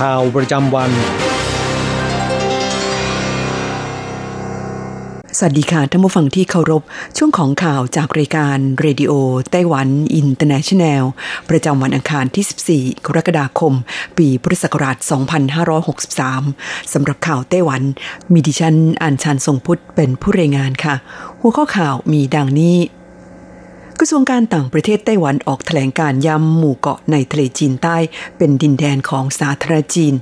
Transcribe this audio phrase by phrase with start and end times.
[0.00, 0.90] ข่าวประจำวัน
[5.38, 6.82] สวัสดีค่ะท่านผู้ฟังที่เคารพ
[7.16, 11.04] ช่วงของข่าวจากรายการ Radio Taiwan International
[11.50, 13.72] ประจำวันอังคารที่ 14 กรกฎาคม
[14.18, 14.96] ปีพุทธศักราช
[15.94, 17.82] 2563 สำหรับข่าวไต้หวัน
[18.32, 20.94] มีดิฉันอัญชันทรงพุทธเป็นผู้รายงานค่ะ
[21.40, 22.76] หัวข้อข่าวมีดังนี้
[24.04, 27.96] กระทรวงการต่างประเทศไต้หวันออกแถลงการย้ำหมู่เกาะในทะเลจีนใต้
[28.36, 30.14] เป็นดินแดนของสาธารณจีน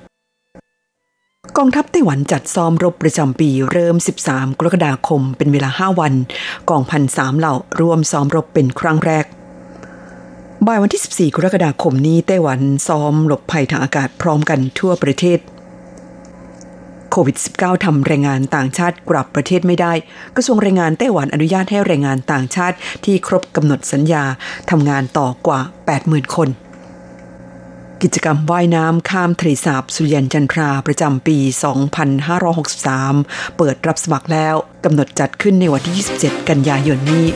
[1.57, 6.15] กองทัพไต้หวันจัดซ้อมรบประจำปีเริ่ม 13 กรกฎาคมเป็นเวลา 5 วัน
[6.71, 9.25] กองพันสามเหล่าร่วมซ้อมรบเป็นครั้งแรก
[10.67, 15.39] บ่ายวันที่ 14 กรกฎาคมนี้ไต้หวันซ้อมหลบภัยทางอากาศพร้อมกันทั่วประเทศ
[17.11, 19.93] โควิด -19 ทำแรงงานต่างชาติกลับประเทศไม่ได้
[20.37, 24.25] กระทรวงแรงงานไต้หวันอนุญาตให้แรงงานต่างชาติที่ครบกำหนดสัญญา
[24.71, 25.61] ทำงานต่อกว่า
[25.99, 26.49] 80,000 คน
[28.03, 31.39] กิจกรรมว่ายน้ำข้ามทะเลสาบสุริยันจันทราประจำปี
[32.69, 35.95] 2563 เปิดรับสมัครแล้ว กำหนดจัดขึ้นในวันที่
[36.25, 37.27] 27 กันยายนนี้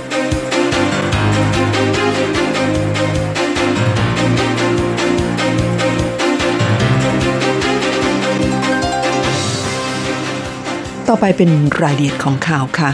[11.10, 11.50] ต่อไปเป็น
[11.82, 12.90] รายละเอียดของข่าวค่ะ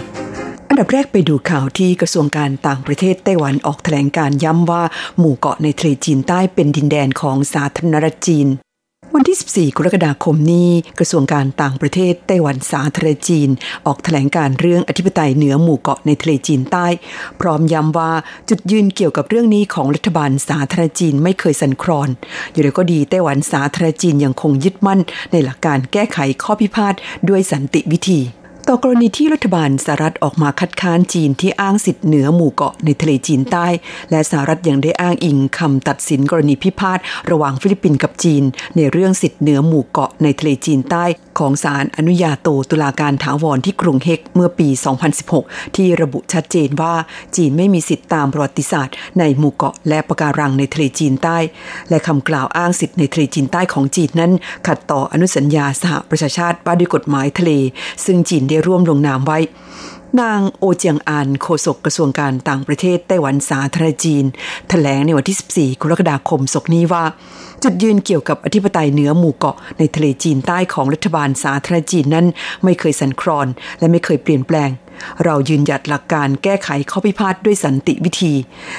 [0.69, 4.83] อันดับแรกไปดูข่าวที่กระทรวงการต่างประเทศไต้หวันออกแถลงการย้ำว่า
[5.19, 8.47] หมู่เกาะในทะเลจีนใต้เป็นดินแดนของสาธารณรัฐจีน
[9.15, 13.49] วันที่ 14 กรกฎาคมนี้ กระทรวงการต่างประเทศไต้หวันสาธารณจีน
[13.87, 16.87] ออกแถลงการเรื่องอธิปไตยเหนือหมู่เกาะในทะเลจีนใต้
[17.41, 18.13] พร้อมย้ำว่า
[18.49, 22.09] จุดยืนเกี่ยวกับเรื่องนี้ของรัฐบาลสาธารณจีนไม่เคยสั่นคลอน
[22.53, 25.01] อยู่แล้วก็ดีไต้หวันสาธารณจีนยังคงยึดมั่น
[25.33, 26.95] ในหลักการแก้ไขข้อพิพาท
[27.29, 28.21] ด้วยสันติวิธี
[28.69, 33.67] ต่อกรณีที่รัฐบาลสหรัฐออกมาคัดค้านจีนที่อ้างสิทธิ์เหนือหมู่เกาะในทะเลจีนใต้
[34.11, 36.99] และสหรัฐยังได้อ้างอิงคำตัดสินกรณีพิพาท
[37.31, 38.43] ระหว่างฟิลิปปินส์กับจีน
[38.77, 41.05] ในเรื่องสิทธิ์เหนือหมู่เกาะในทะเลจีนใต้
[41.39, 44.69] ของศาลอนุญาโตตุลาการถาวรที่กรุงเฮกเมื่อปี
[45.23, 46.95] 2016 ที่ระบุชัดเจนว่า
[47.37, 51.39] จีนไม่มีสิทธิ์ตามประวัติศาสตร์ ในหมู่เกาะและปะการังในทะเลจีนใต้
[51.91, 54.33] และคำกล่าวอ้างสิทธิ์ในทะเลจีนใต้ของจีนนั้น
[54.67, 57.53] ขัดต่ออนุสัญญาสหประชาชาติว่าด้วยกฎหมายทะเล
[58.05, 59.39] ซึ่งจีนได้ร่วมลงนามไว้
[60.21, 64.25] นางโอเจียงอานโฆษกกระทรวงการต่างประเทศไต้หวันสาธารณจีน
[64.69, 67.05] แถลงในวันที่ 14 กรกฎาคมศกนี้ว่า
[67.63, 72.27] จุดยืนเกี่ยวกับอธิปไตยเหนือหมู่เกาะในทะเลจีนใต้ของรัฐบาลสาธารณจีนนั้น
[72.65, 73.47] ไม่เคยสั่นคลอน
[73.79, 74.71] และไม่เคยเปลี่ยนแปลง
[75.25, 78.35] เรายืนหยัดหลักการแก้ไขข้อพิพาทด้วยสันติวิธี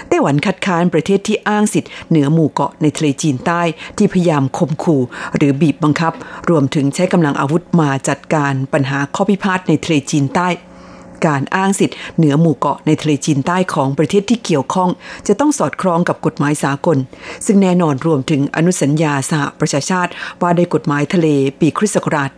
[0.07, 3.61] ไต้หวันคัดค้านประเทศที่อ้างสิทธิ์เหนือหมู่เกาะในทะเลจีนใต้
[3.97, 5.01] ที่พยายามข่มขู่
[5.35, 6.13] หรือบีบบังคับ
[6.49, 10.49] รวมถึงใช้กำลังอาวุธมาจัดการปัญหาข้อพิพาทในทะเลจีนใต้
[11.25, 14.89] การอ้างสิทธิ์เหนือหมู่เกาะในทะเลจีนใต้ของประเทศที่เกี่ยวข้อง
[15.27, 16.97] จะต้องสอดคล้องกับกฎหมายสากล
[17.45, 20.11] ซึ่งแน่นอนรวมถึงอนุสัญญาสหประชาชาติ
[20.41, 21.27] ว่าด้วยกฎหมายทะเล
[21.59, 22.29] ปีคริสต์ศักราช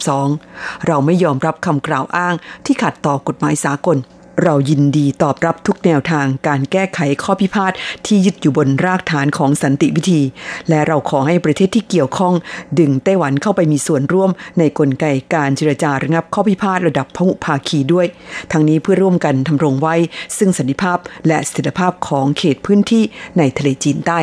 [0.00, 2.34] 1982 เราไม่ยอมรับคำกล่าวอ้าง
[2.66, 3.98] ที่ขัดต่อกฎหมายสากล
[4.42, 7.72] เรายินดีตอบรับทุกแนวทางการแก้ไขข้อพิพาท
[8.06, 10.20] ที่ยึดอยู่บนรากฐานของสันติวิธี
[10.68, 12.34] และเราขอให้ประเทศที่เกี่ยวข้อง
[12.78, 18.06] ดึงไต้หวันเข้าไปมีส่วนร่วมในกลไกการเจรจาระงับข้อพิพาทระดับพหุภาคีด้วย
[18.52, 19.94] ทั้งนี้เพื่อร่วมกันทำรงไว้
[20.38, 23.02] ซึ่งสันติภาพและสถียรภาพของเขตพื้นที่
[23.38, 24.18] ในทะเลจีนใต้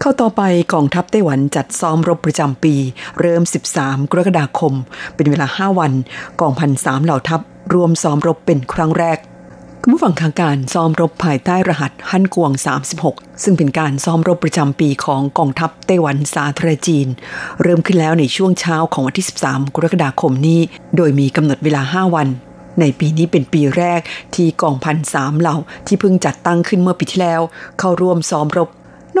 [0.00, 2.74] เข้าต่อไปกองทัพไต้หวันจัดซ้อมรบประจำปี
[3.20, 3.42] เริ่ม
[3.76, 4.74] 13 กรกฎาคม
[5.14, 5.92] เป็นเวลา 5 วัน
[6.40, 7.42] กองพันสามเหล่าทัพ
[7.72, 9.18] รวมซ้อมรบเป็นครั้งแรก
[9.82, 12.52] คุณผู้ฟังทางการซ้อมรบภายใต้รหัสฮั่นกวง
[12.98, 17.06] 36 ซึ่งเป็นการซ้อมรบประจำปีของกองทัพไต้หวันสาธารณจีน
[17.62, 20.60] เริ่มขึ้นแล้วในช่วงเช้าของวันที่ 13 กรกฎาคมนี้
[20.96, 22.28] โดยมีกำหนดเวลา 5 วัน
[22.80, 24.00] ในปีนี้เป็นปีแรก
[24.34, 25.56] ที่กองพันสามเหล่า
[25.86, 27.40] ที่เพิ่งจัดตั้งขึ้นเมื่อปีที่แล้ว
[27.78, 28.68] เข้าร่วมซ้อมรบ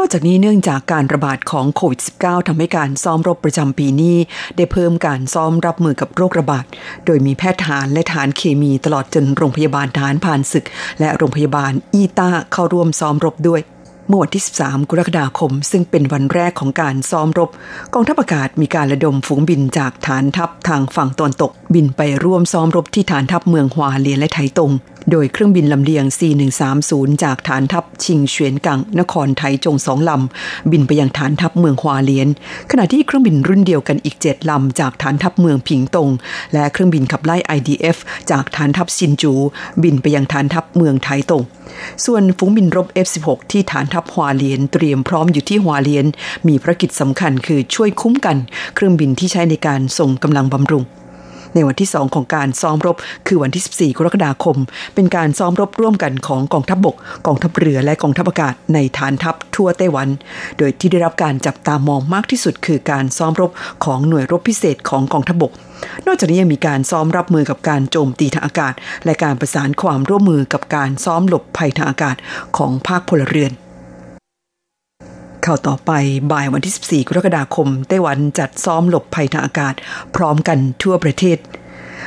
[0.04, 4.16] อกจากนี้เนื่องจากการระบาดของโควิด -19 ทำให้การซ้อมรบประจำปีนี้
[4.56, 6.64] ได้เพิ่มการซ้อมรับมือกับโรคระบาด
[7.06, 10.66] โดยมีแพทย์ทหารและฐานเคมีตลอดจนโรงพยาบาลทหารผ่านศึก
[11.00, 13.60] และโรงพยาบาลอีตาเข้าร่วมซ้อมรบด้วย
[14.08, 17.50] เมื่อวันที่ 13 กรกฎาคม ซึ่งเป็นวันแรกของการซ้อมรบ
[17.94, 24.72] กองทัพอากาศมีการระดมฝูงบินจากฐานทัพทางฝั่งตะวันตก บินไปร่วมซ้อมรบที่ฐานทัพเมืองฮวาเลียนและไถตง
[25.10, 26.92] โดยเครื่องบินลำเลียง C130
[27.24, 32.28] จากฐานทัพชิงเฉวียนกังนครไทจงสองลำ บินไปยังฐานทัพเมืองฮวาเลียน
[32.70, 36.10] ขณะที่เครื่องบินรุ่นเดียวกันอีก 7 ลำ จากฐานทัพเมืองผิงตง
[36.52, 37.96] และเครื่องบินขับไล่ IDF
[38.30, 39.32] จากฐานทัพซินจู
[39.82, 41.42] บินไปยังฐานทัพเมืองไทตง
[42.04, 46.06] ส่วนฝูงบินรบ F16 ที่ฐานทัพฮวาเลียนเตรียมพร้อมอยู่ที่ฮวาเลียน
[46.48, 48.36] มีภารกิจสำคัญคือช่วยคุ้มกัน
[48.74, 50.84] เครื่องบินที่ใช้ในการส่งกำลังบำรุง
[51.54, 52.96] ในวันที่สองของการซ้อมรบ
[53.26, 54.56] คือวันที่ 14 กรกฎาคม
[54.94, 56.96] เป็นการซ้อมรบร่วมกันของกองทัพบบก
[57.26, 60.08] กองทัพเรือและกองทัพอากาศในฐานทัพทั่วไต้หวัน
[60.58, 63.50] โดยที่ได้รับการจับตามองมากที่สุด คือการซ้อมรบ
[63.84, 65.52] ของหน่วยรบพิเศษของกองทัพบบก
[66.06, 68.74] นอกจากนี้ยังมีการซ้อมรับมือกับการโจมตีทางอากาศ
[69.04, 72.16] และการประสานความร่วมมือกับการซ้อมหลบภัยทางอากาศ
[72.56, 73.52] ของภาคพลเรือน
[75.48, 75.92] ข่าวต่อไป
[76.32, 79.74] บ่ายวันที่ 14 กรกฎาคม ไต้หวันจัดซ้อมหลบภัยทางอากาศ
[80.16, 81.38] พร้อมกันทั่วประเทศ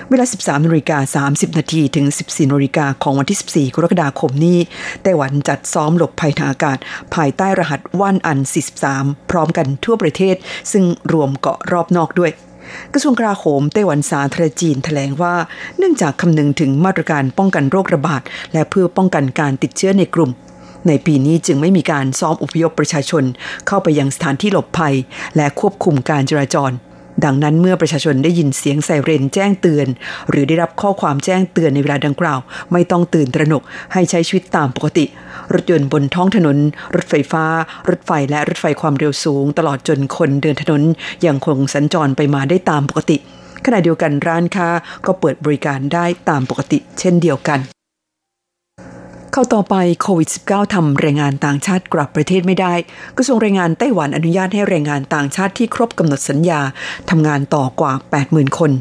[0.10, 4.58] เวลา 13นาฬิกา30 นาทีถึง 14นาฬิกาของวันที่ 14 กรกฎาคมนี้
[5.04, 6.78] ไต้หวันจัดซ้อมหลบภัยทางอากาศ
[7.16, 8.40] ภายใต้รหัสว่านอัน
[8.84, 10.36] 43 พร้อมกันทั่วประเทศ
[10.72, 12.32] ซึ่งรวมเกาะรอบนอกด้วย
[12.94, 15.36] กระทรวงกลาโหมไต้หวันสาธารณจีนแถลงว่า
[15.78, 18.22] เนื่องจากคำนึงถึงมาตรการป้องกันโรคระบาด
[18.54, 20.32] และเพื่อป้องกันการติดเชื้อในกลุ่ม
[20.88, 23.24] ในปีนี้จึงไม่มีการซ้อมอพยพประชาชน
[23.68, 24.96] เข้าไปยังสถานที่หลบภัย
[25.36, 26.74] และควบคุมการจราจร
[27.26, 29.88] ดังนั้นเมื่อประชาชนได้ยินเสียงไซเรนแจ้งเตือน
[30.30, 32.40] หรือได้รับข้อความแจ้งเตือนในเวลาดังกล่าว
[32.72, 33.64] ไม่ต้องตื่นตระหนก
[33.94, 35.06] ให้ใช้ชีวิตตามปกติ
[35.54, 36.58] รถยนต์บนท้องถนน
[36.96, 37.46] รถไฟฟ้า
[37.90, 40.82] รถไฟและรถไฟความเร็วสูง ตลอดจนคนเดินถนน
[41.26, 43.18] ยังคงสัญจรไปมาได้ตามปกติ
[43.66, 44.70] ขณะเดียวกันร้านค้า
[45.06, 47.62] ก็เปิดบริการได้ตามปกติเช่นเดียวกัน
[49.34, 52.74] เข้าต่อไปโควิด -19 ทำแรงงานต่างชาติกลับประเทศไม่ได้
[53.18, 56.62] กระทรวงแรงงานไต้หวันอนุญาตให้แรงงานต่างชาติที่ครบกำหนดสัญญา
[57.10, 57.94] ทำงานต่อกว่า
[58.26, 58.72] 80,000 คน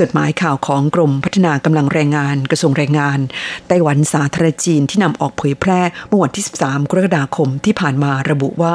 [0.00, 3.18] จดหมายข่าวของกรมพัฒนากำลังแรงงานกระทรวงแรงงาน
[3.68, 8.72] ไต้หวันสาธารณจีนที่นำออกเผยแพร่เมื่อวันที่ 13 กรกฎาคมที่ผ่านมาระบุว่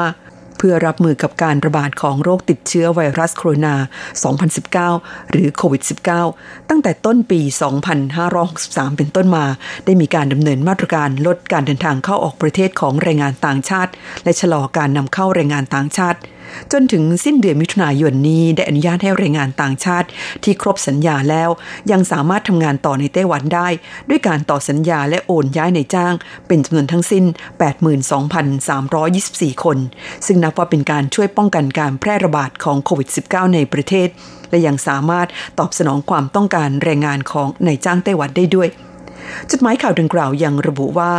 [0.58, 3.74] เพื่อรับมือกับการระบาดของโรคติดเชื้อไวรัสโคโรนา
[4.54, 5.82] 2019 หรือโควิด
[6.26, 7.40] -19 ตั้งแต่ต้นปี
[8.18, 9.44] 2563 เป็นต้นมา
[9.84, 13.92] ได้มีการดำเนินมาตรการลดการเดินทางเข้าออกประเทศของแรงงานต่างชาติ
[14.24, 16.18] และชะลอการนำเข้าแรงงานต่างชาติ
[16.72, 20.08] จนถึงสิ้นเดือนมิถุนายนนี้ได้อนุญาตให้แรงงานต่างชาติ
[20.44, 21.50] ที่ครบสัญญาแล้ว
[21.90, 23.68] ยังสามารถทำงานต่อในไต้หวันได้
[24.08, 26.14] ด้วยการต่อสัญญาและโอนย้ายในจ้าง
[26.46, 27.24] เป็นจำนวนทั้งสิ้น
[28.24, 29.78] 82,324 คน
[30.26, 34.08] ซึ่งนับว่าเป็นการช่วยป้องกันการแพร่ระบาดของโควิด -19 ในประเทศ
[34.50, 38.68] และยังสามารถตอบสนองความต้องการแรงงานของนายจ้างไต้หวันได้ด้วย
[39.50, 41.12] จดหมายข่าวดังกล่าวยังระบุว่า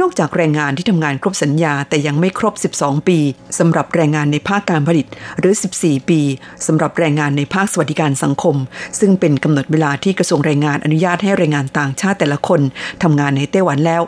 [0.00, 3.18] นอกจากแรงงานที่ทำงานครบสัญญาแต่ยังไม่ครบ 12 ปี
[3.58, 5.06] สำหรับแรงงานในภาคการผลิต
[5.38, 6.20] หรือ 14 ปี
[6.66, 8.56] สำหรับแรงงานในภาคสวัสดิการสังคม
[9.00, 12.60] ซึ่งเป็นกำหนดเวลาที่กระทรวงแรงงานอนุญาตให้แรงงานต่างชาติแต่ละคน
[13.02, 14.02] ทำงานในไต้หวันแล้ว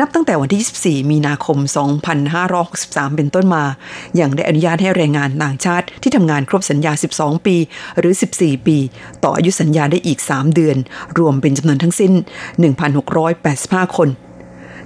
[0.00, 1.58] นับตั้งแต่วันที่ 24 มีนาคม
[2.38, 3.64] 2563 เป็นต้นมา
[4.16, 7.56] อย่างได้อนุญาตให้แรงงานต่างชาติที่ทำงานครบสัญญา 12 ปี
[7.98, 8.76] หรือ 14 ปี
[9.24, 10.76] ต่ออายุสัญญาได้อีก 3 เดือน
[11.18, 12.12] รวมเป็นจำนวนทั้งสิ้น
[13.06, 14.08] 1,685 คน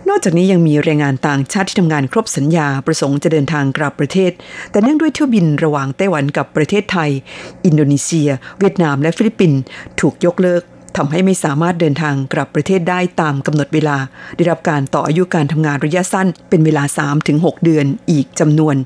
[0.09, 4.33] นอกจากนี้ยังมีแรงงานต่างชาติที่ทำงานครบสัญญาประสงค์จะเดินทางกลับประเทศ
[4.71, 7.11] แต่เนื่องด้วยเที่ยวบินระหว่างไต้หวันกับประเทศไทย
[7.64, 8.28] อินโดนีเซีย
[8.59, 9.61] เวียดนามและฟิลิปปินส์
[10.00, 10.62] ถูกยกเลิก
[10.97, 13.97] ทำให้ไม่สามารถเดินทางกลับประเทศได้ตามกำหนดเวลา
[14.37, 16.85] ได้รับการต่ออายุการทำงานระยะสั้น เป็นเวลา
[17.25, 18.76] 3-6 เดือนอีกจำนวน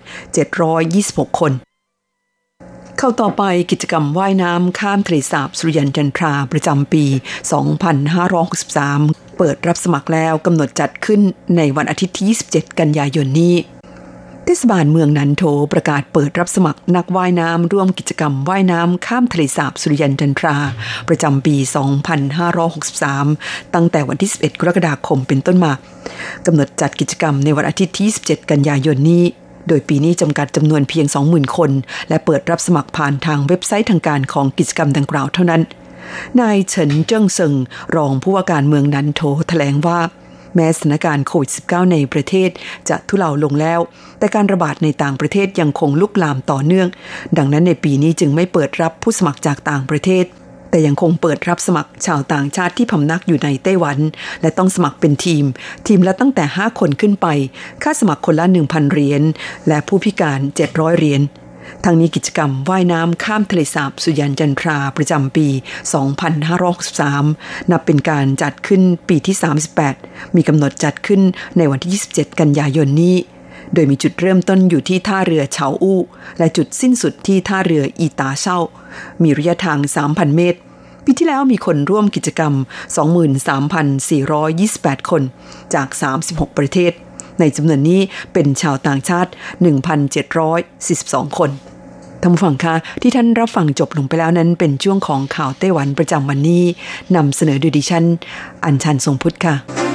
[0.65, 1.53] 726 คน
[2.99, 7.05] เข้าต่อไปกิจกรรมว่ายน้ำข้ามทะเลสาบสุริยันจันทราประจำปี
[8.41, 11.21] 2563 เปิดรับสมัครแล้วกำหนดจัดขึ้น
[11.57, 13.55] ในวันอาทิตย์ที่ 27 กันยายนนี้
[14.45, 20.57] เทศบาลเมืองนันโถประกาศเปิดรับสมัครนักว่ายน้ำร่วมกิจกรรมว่ายน้ำข้ามทะเลสาบสุริยันจันทรา
[21.09, 21.57] ประจำปี
[22.85, 25.73] 2563 ตั้งแต่วันที่ 11 กรกฎาคมเป็นต้นมา
[26.47, 29.25] กำหนดจัดกิจกรรมในวันอาทิตย์ที่ 27 กันยายนนี้
[29.69, 31.71] โดยปีนี้จำกัดจำนวนเพียง 20,000 คน
[32.09, 35.63] และเปิดรับสมัครผ่านทางเว็บไซต์ทางการของกิจกรรมดังกล่าวเท่านั้น
[36.41, 37.55] นายเฉินเจิ้งเซิง
[37.97, 40.01] รองผู้ว่าการเมืองนันโถแถลงว่า
[40.55, 42.51] แม้สถานการณ์โควิด -19 ในประเทศ
[42.89, 43.81] จะทุเลาลงแล้ว
[44.19, 46.89] แต่การระบาดในต่างประเทศยังคงลุกลามต่อเนื่อง
[47.39, 50.25] ดังนั้นในปีนี้จึงไม่เปิดรับผู้สมัครจากต่างประเทศ
[50.71, 53.99] แต่ยังคงเปิดรับสมัครชาวต่างชาติที่พำนักอยู่ในไต้หวัน
[54.43, 55.45] และต้องสมัครเป็นทีม
[55.87, 57.27] ทีมละตั้งแต่ 5 คนขึ้นไป
[57.83, 59.23] ค่าสมัครคนละ 1,000 เหรียญ
[59.69, 61.23] และผู้พิการ 700 เหรียญ
[61.85, 65.49] ทางนี้กิจกรรมว่ายน้ำข้ามทะเลสาบสุยันจันทราประจำปี
[66.75, 69.37] 2563 นับเป็นการจัดขึ้นปีที่
[69.87, 71.21] 38 มีกำหนดจัดขึ้น
[71.57, 73.17] ในวันที่ 27 กันยายนนี้
[73.75, 76.01] โดยมีจุดเริ่มต้นอยู่ที่ท่าเรือเฉาอู้
[76.39, 78.59] และจุดสิ้นสุดที่ท่าเรืออีตาเช่า
[79.23, 80.59] มีระยะทาง 3,000 เมตร
[81.05, 82.53] ปีที่แล้วมีคนร่วมกิจกรรม
[83.43, 85.23] 23,428 คน
[85.75, 85.89] จาก
[86.23, 86.93] 36 ประเทศ
[87.41, 88.01] ในจำนวนนี้
[88.33, 89.31] เป็นชาวต่างชาติ
[90.55, 91.51] 1,742 คน
[92.21, 96.65] ท่านผู้ฟังคะที่ท่านรับฟังจบลงไปแล้วนั้น เป็นช่วงของข่าวไต้หวันประจำวันนี้
[97.17, 98.05] นำเสนอโดยดิฉัน
[98.65, 99.86] อัญชันทรงพุทธค่ะ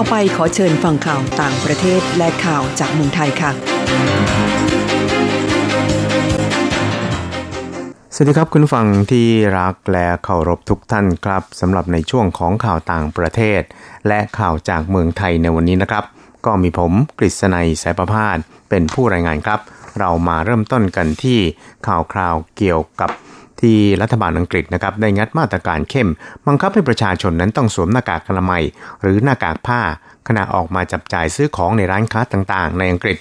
[0.00, 3.50] ต่อไปขอเชิญฟังข่าวต่างประเทศและข่าวจากเมืองไทยค่ะ
[8.14, 9.28] สวัสดีครับคุณฟังที่
[9.58, 13.62] รักและเคารพทุกท่านครับสำหรับในช่วงของข่าวต่างประเทศ
[14.08, 16.04] และข่าวจากเมืองไทยในวันนี้นะครับ
[16.46, 18.38] ก็มีผมกฤษณัยสายประพาส
[18.68, 19.60] เป็นผู้รายงานครับ
[19.98, 21.38] เรามาเริ่มต้นกันที่
[21.86, 23.10] ข่าวคราวเกี่ยวกับ
[23.60, 26.08] ที่รัฐบาลอังกฤษนะครับได้งัดมาตรการเข้ม
[26.46, 28.62] บังคับให้ประชาชนนั้นต้องสวมหน้ากากอนามัย
[29.02, 29.80] หรือหน้ากากผ้า
[30.28, 33.18] ขณะออกมาจับจ่ายซื้อของในร้านค้าต่างๆ ในอังกฤษ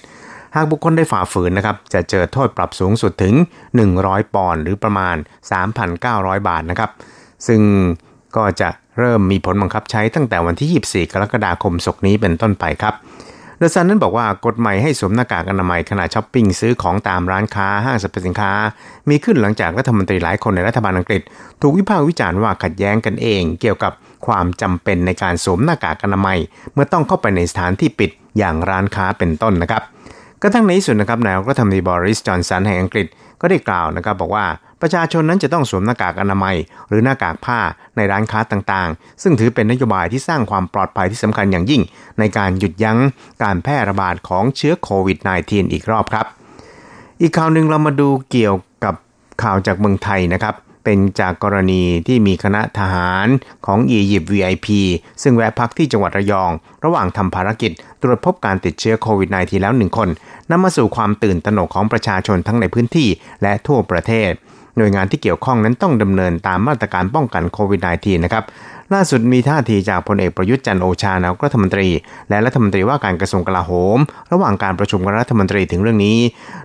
[0.56, 3.34] หากบุคคลได้ฝ่าฝืนนะครับจะเจอโทษปรับสูงสุดถึง
[3.84, 5.16] 100 ปอนด์หรือประมาณ
[5.82, 6.92] 3,900 บาทนะครับ
[7.48, 7.62] ซึ่ง
[8.36, 12.94] ก็จะเริ่มมีผลบังคับใช้ตั้งแต่วันที่ 24 กรกฎาคมศกนี้เป็นต้นไปครับ
[13.58, 18.52] เดอะซันนั้นบอกว่ากฎใหมายให้สวมหน้ากากอนามัยขณะช้อปปิ้งซื้อของตามร้านค้าห้างสรรพสินค้า
[19.10, 21.22] มีขึ้นหลังจากรัฐมนตรีหลายคนในรัฐบาลอังกฤษ
[21.62, 23.94] ถูกวิพากษ์วิจารณ์ว่าขัดแย้งกันเอง เกี่ยวกับ
[24.28, 26.38] ความจำเป็นในการสวมหน้ากากอนามัย
[26.74, 29.84] เมื่อต้องเข้าไปในสถานที่ปิดอย่างร้านค้าเป็นต้นนะครับ
[30.42, 33.08] กระทั่งในที่สุดนะครับนายกรัฐมนตรีบริสจอนสันแห่งอังกฤษ
[33.42, 34.46] ก็ได้กล่าวนะครับบอกว่า
[34.82, 36.56] ประชาชนนั้นจะต้องสวมหน้ากากอนามัย
[36.90, 37.60] หรือหน้ากากผ้า
[37.96, 41.82] ในร้านค้าต่างๆ ซึ่งถือเป็นนโยบายที่สร้างความปลอดภัยที่สำคัญอย่างยิ่ง
[42.20, 42.98] ในการหยุดยั้ง
[43.44, 46.26] การแพร่ระบาดของเชื้อโควิด -19 อีกรอบครับ
[47.22, 48.96] อีกข่าวหนึ่งเรามาดูเกี่ยวกับ
[49.44, 53.28] ข่าวจากเมืองไทยนะครับ เป็นจากกรณีที่มีคณะทหาร
[53.66, 54.68] ของอียิปต์ VIP
[55.24, 56.52] ซึ่งแวะพักที่จังหวัดระยอง
[56.86, 60.10] ระหว่างทำภารกิจ ตรวจพบการติดเชื้อโควิด -19 แล้วหนึ่งคน
[60.52, 63.10] นำมาสู่ความตื่นตระหนกของประชาชนทั้งในพื้นที่
[63.42, 64.32] และทั่วประเทศ
[64.78, 68.44] หน่วยงานที่เกี่ยวข้องนั้นต้องดำเนินตามมาตรการป้องกันโควิด -19 นะครับ
[68.94, 71.88] ล่าสุดมีท่าทีจากพลเอกประยุทธ์จันโอชานายกรัฐมนตรี
[72.30, 73.98] และรัฐมนตรีว่าการกระทรวงกลาโหม
[74.32, 76.18] ระหว่างการประชุมกับรัฐมนตรีถึงเรื่องนี้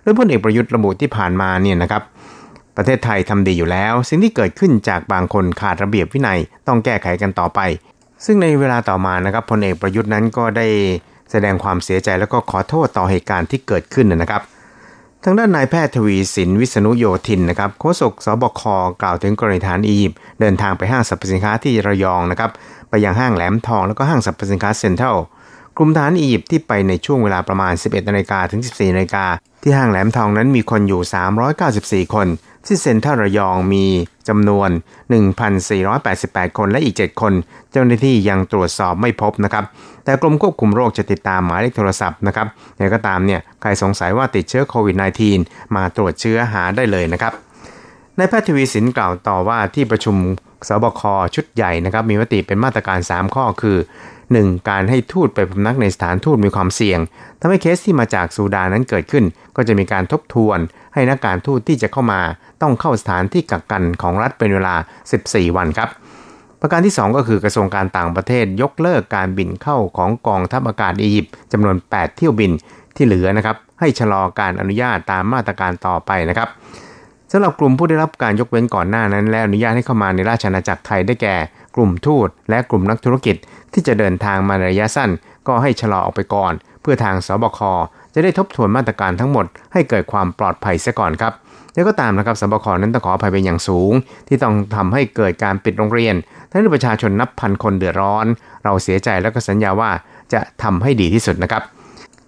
[0.02, 2.02] โดยพลเอกประยุทธ์ระบุที่ผ่านมาเนี่ยนะครับ
[2.76, 7.60] ประเทศไทยทำดีอยู่แล้ว สิ่งที่เกิดขึ้นจากบางคนขาดระเบียบวินัยต้องแก้ไขกันต่อไป
[8.24, 10.66] ซึ่งในเวลาต่อมานะครับพลเอกประยุทธ์นั้นก็ได้
[11.30, 14.42] แสดงความเสียใจแล้วก็ขอโทษต่อเหตุการณ์ที่เกิดขึ้นนะครับ
[15.24, 18.62] ทางด้านนายแพทย์ทวีสินวิษณุโยธินนะครับโฆษกสบค
[19.02, 22.50] กล่าวถึงกรณีฐานอียิปต์เดินทางไปห้างสรรพสินค้าที่ระยองนะครับ
[22.90, 25.16] ไปยังห้างแหลมทองแล้วก็ห้างสรรพสินค้าเซ็นทรัล
[25.76, 29.26] กลุ่มฐานอียิปต์ที่ไปในช่วงเวลาประมาณ 11นาฬิกาถึง 14นาฬิกา
[29.62, 32.26] ที่ห้างแหลมทองนั้นมีคนอยู่ 394 คน
[32.66, 33.84] ที่เซ็นทรัลระยองมี
[34.28, 34.70] จำนวน
[35.62, 37.32] 1,488 คนและอีก 7 คน
[37.70, 39.64] เจ้าหน้าที่ยังตรวจสอบไม่พบนะครับ
[40.04, 44.96] แต่กรมควบคุมโรคจะติดตามหมายเลขโทรศัพท์นะครับอย่างก็ตามเนี่ยใครสงสัยว่าติดเชื้อโควิด
[45.36, 47.32] -19 มาตรวจเชื้อหาได้เลยนะครับ
[48.18, 50.16] นายแพทย์ทวีสินกล่าวต่อว่าที่ประชุม
[50.68, 51.02] สบค
[51.34, 53.76] ชุดใหญ่นะครับมีมติเป็นมาตรการ 3 ข้อคือ
[54.46, 54.70] 1.
[54.70, 57.00] การให้ทูตไปพำนักในสถานทูตมีความเสี่ยง
[57.40, 59.24] ทำให้เคสที่มาจากซูดานนั้นเกิดขึ้น
[59.56, 60.58] ก็จะมีการทบทวน
[60.94, 62.20] ให้นักการทูตที่จะเข้ามา
[62.62, 64.74] ต้องเข้าสถานที่กักกันของรัฐเป็นเวลา
[65.16, 65.88] 14 วันครับ
[66.60, 72.52] ประการที่ 2 ก็คือกระทรวงการต่างประเทศยกเลิกการบินเข้าของกองทัพอากาศอียิปต์จำนวน 8 เที่ยวบิน
[72.96, 76.48] ที่เหลือนะครับให้ชะลอการอนุญาตตามมาตรการต่อไปนะครับ
[77.32, 81.36] สำหรับกลุ่มผู้ได้รับการยกเว้นก่อนหน้านั้น และอนุญาตให้เข้ามาในราชอาณาจักรไทยได้แก่
[81.76, 83.36] กลุ่มทูตและกลุ่มนักธุรกิจ
[83.72, 85.10] ที่จะเดินทางมาระยะสั้น
[85.48, 86.52] ก็ให้ชะลอออกไปก่อน
[86.82, 87.60] เพื่อทางสบค
[88.14, 91.32] จะได้ทบทวนมาตรการทั้งหมด ให้เกิดความปลอดภัยเสียก่อนครับ
[91.74, 93.92] แล้วก็ตามนะครับสบคนั้นต้องขออภัยเป็นอย่างสูง
[94.28, 96.14] ที่ต้องทำให้เกิดการปิดโรงเรียน
[96.50, 98.26] ทั้งประชาชนนับพันคนเดือดร้อน
[98.64, 99.90] เราเสียใจแล้วก็สัญญาว่า
[100.32, 101.62] จะทำให้ดีที่สุดนะครับ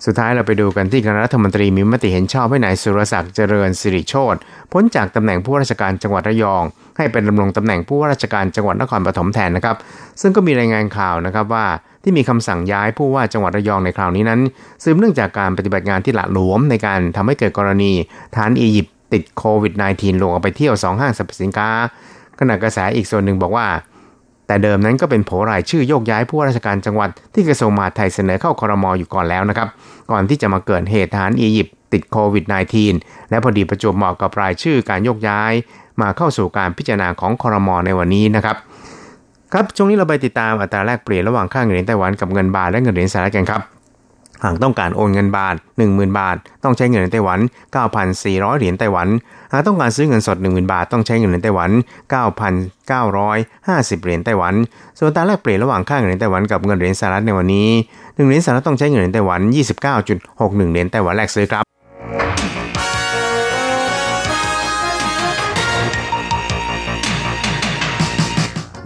[0.07, 4.37] สุดท้ายเราไปดูกันที่คณะรัฐมนตรีมีมติเห็นชอบให้นายสุรศักดิ์เจริญสิริโชต
[4.73, 6.63] พ้นจากตำแหน่งผู้ว่าราชการจังหวัดระยอง
[6.97, 9.77] ให้เป็นดำรงตำแหน่งผู้ว่าราชการจังหวัดนครปฐมแทนนะครับ
[10.21, 11.67] ซึ่งก็มีรายงานข่าวนะครับว่า
[12.03, 14.41] ที่มีคำสั่งย้ายผู้ว่าจังหวัดระยองในคราวนี้นั้น
[14.83, 17.93] สืบเนื่องจากการปฏิบัติงานที่หละหลวมในการทำให้เกิดกรณี
[18.35, 21.71] ฐานอียิปต์ติดโควิด -19 ลงออกไปเที่ยว2ห้างสรรพสินค้า
[22.41, 23.67] ขณะกระแสอีกส่วนหนึ่งบอกว่า
[24.47, 29.69] แต่เดิมนั้นก็เป็นโผรายชื่อโยกย้ายผู้ว่าราชการจังหวัดที่กระทรวงมหาดไทยเสนอเข้าคอรมออยู่ก่อนแล้วนะครับ
[30.11, 32.45] ก่อนที่จะมาเกิดเหตุทหารอียิปต์ติดโควิด
[32.89, 35.53] -19 และพอดีประจวบเหมาะกับรายชื่อการโยกย้าย
[36.01, 38.57] มาเข้าสู่การพิจารณาของคอรมอในวันนี้นะครับ
[39.53, 43.61] ครับช่วงนี้เราไปติดตามอัตราแลกเปลี่ยนระหว่างค่าเงินเหรียญไต้หวันกับเงินบาทและเงินเหรียญสหรัฐกันครับ
[44.45, 45.55] หากต้องการโอนเงินบาท
[45.87, 47.39] 10,000 บาท ต้องใช้เงินในไต้หวัน
[47.99, 49.09] 9,400 เหรียญไต้หวัน
[49.53, 51.71] หากต้องการซื้อเงินสด 10,000 บาท ต้องใช้เงินในไต้หวัน
[52.93, 54.55] 9,950 เหรียญไต้หวัน
[54.99, 59.41] ส่วนตาแลกเปลี่ยนระหว่างค่าเงินในไต้หวันกับเงินเหรียญสหรัฐในวันนี้ 1 เหรียญสหรัฐต้องใช้เงินในไต้หวัน
[60.07, 61.65] 29.61 เหรียญไต้หวันแลกซื้อครับ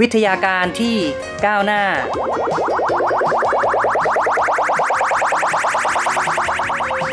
[0.00, 0.96] วิทยาการที่
[1.46, 1.82] ก้าวหน้า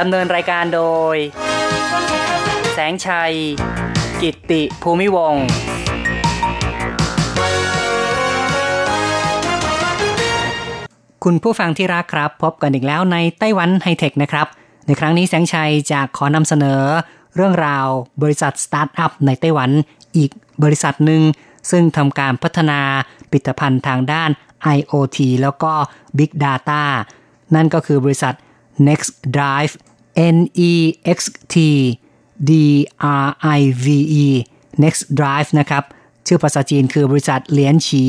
[0.00, 0.82] ดำเนินรายการโด
[1.14, 1.16] ย
[2.72, 3.32] แสงชัย
[4.22, 5.44] กิตติภูมิวงศ์
[11.24, 14.46] คุณผู้ฟังที่รักครับ พบกันอีกแล้วในไต้หวันไฮเทคนะครับ
[14.86, 16.82] ในครั้งนี้แสงชัยจะขอนำเสนอ
[17.36, 17.86] เรื่องราว
[18.22, 19.70] บริษัทสตาร์ทอัพในไต้หวัน
[20.16, 20.30] อีก
[20.62, 21.22] บริษัทหนึ่ง
[21.70, 22.80] ซึ่งทำการพัฒนา
[23.30, 24.30] ผลิตภัณฑ์ทางด้าน
[24.76, 25.72] IoT แล้วก็
[26.18, 26.82] Big Data
[27.54, 28.34] นั่นก็คือบริษัท
[28.88, 29.74] Next Drive
[30.34, 30.36] N
[30.70, 30.72] E
[31.16, 31.18] X
[31.54, 31.56] T
[32.48, 32.50] D
[33.24, 33.26] R
[33.58, 33.86] I V
[34.24, 34.26] E
[34.82, 35.84] Next Drive นะครับ
[36.26, 38.04] ชื่อภาษาจีนคือบริษัทเหลียนฉี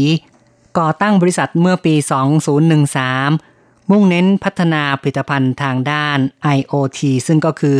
[0.80, 1.96] ก่อตั้งบริษัทเมื่อปี
[3.14, 6.18] 2013 มุ่งเน้นพัฒนาผลิตภัณฑ์ทางด้าน
[6.58, 7.78] IoT ซึ่งก็คือ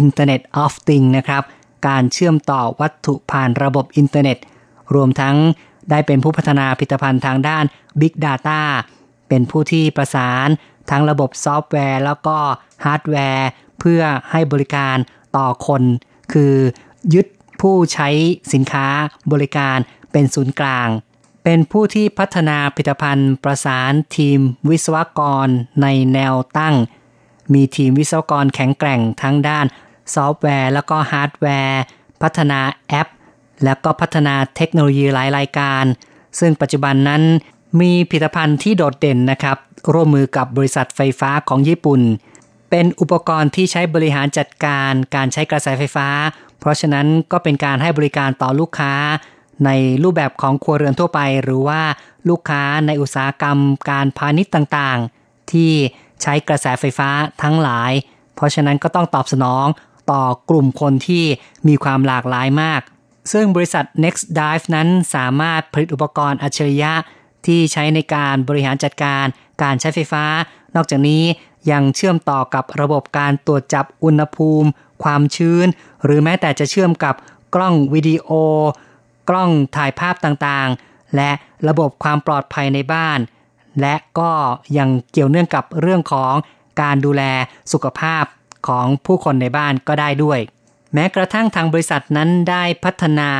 [0.00, 1.42] Internet of Things นะครับ
[1.86, 4.38] การเชื่อมต่อวัตถุผ่านระบบอินเทอร์เน็ต
[4.94, 5.36] รวมทั้ง
[5.90, 7.64] ได้เป็นผู้พัฒนาผลิตภัณฑ์ทางด้าน
[8.00, 8.60] Big Data
[9.28, 10.48] เป็นผู้ที่ประสาน
[10.90, 12.36] ทั้งระบบซอฟต์แวร์ แล้วก็
[12.84, 14.96] ฮาร์ดแวร์ เพื่อให้บริการ
[15.36, 15.82] ต่อคน
[16.32, 16.54] คือ
[17.14, 17.26] ยึด
[17.60, 18.08] ผู้ใช้
[18.52, 18.86] สินค้า
[19.32, 19.78] บริการ
[20.12, 20.88] เป็นศูนย์กลาง
[21.44, 24.38] เป็นผู้ที่พัฒนาผลิตภัณฑ์ประสานทีม
[24.70, 25.48] วิศวกร
[25.82, 26.74] ในแนวตั้ง
[27.52, 29.66] มีทีมวิศวกรแข็งแกร่งทั้งด้าน
[30.14, 31.82] ซอฟต์แวร์ แล้วก็ฮาร์ดแวร์
[32.22, 33.08] พัฒนาแอป
[33.64, 35.84] แล้วก็พัฒนาเทคโนโลยีหลายรายการ
[36.38, 37.22] ซึ่งปัจจุบันนั้น
[37.80, 39.56] มีผลิตภัณฑ์ที่โดดเด่นนะครับ
[39.94, 42.00] ร่วมมือกับบริษัทไฟฟ้าของญี่ปุ่น
[42.76, 46.08] เป็นอุปกรณ์ที่ใช้บริหารจัดการการใช้กระแสไฟฟ้า
[46.60, 48.94] เพราะฉะนั้นก็เป็นการให้บริการต่อลูกค้า
[49.64, 49.70] ใน
[50.02, 51.82] รูปแบบของครัวเรือนทั่วไป หรือว่า
[52.28, 53.58] ลูกค้าในอุตสาหกรรม
[53.90, 55.72] การพาณิชย์ต่างๆ ที่
[56.22, 57.10] ใช้กระแสไฟฟ้า
[57.42, 57.92] ทั้งหลาย
[58.36, 59.66] เพราะฉะนั้นก็ต้องตอบสนอง
[60.10, 61.24] ต่อกลุ่มคนที่
[61.68, 62.80] มีความหลากหลายมาก
[63.32, 66.92] ซึ่งบริษัท Next Dive นั้นสามารถผลิตอุปกรณ์อัจฉริยะ
[67.46, 69.24] ที่ใช้ในการบริหารจัดการ
[69.62, 70.24] การใช้ไฟฟ้า
[70.76, 71.24] นอกจากนี้
[71.70, 74.68] ยังเชื่อมต่อกับระบบการตรวจจับอุณหภูมิ
[75.02, 75.66] ความชื้น
[76.04, 77.14] หรือแม้แต่จะเชื่อมกับ
[77.54, 78.28] กล้องวิดีโอ
[79.28, 81.30] กล้องถ่ายภาพต่างๆ และ
[81.68, 83.18] ระบบความปลอดภัยในบ้าน
[83.80, 84.32] และก็
[84.78, 86.34] ยังเกี่ยวเนื่องกับเรื่องของ
[86.80, 87.22] การดูแล
[87.72, 88.24] สุขภาพ
[88.68, 90.40] ของผู้คนในบ้านก็ได้ด้วย
[90.94, 93.30] แม้กระทั่งทางบริษัทนั้นได้พัฒนา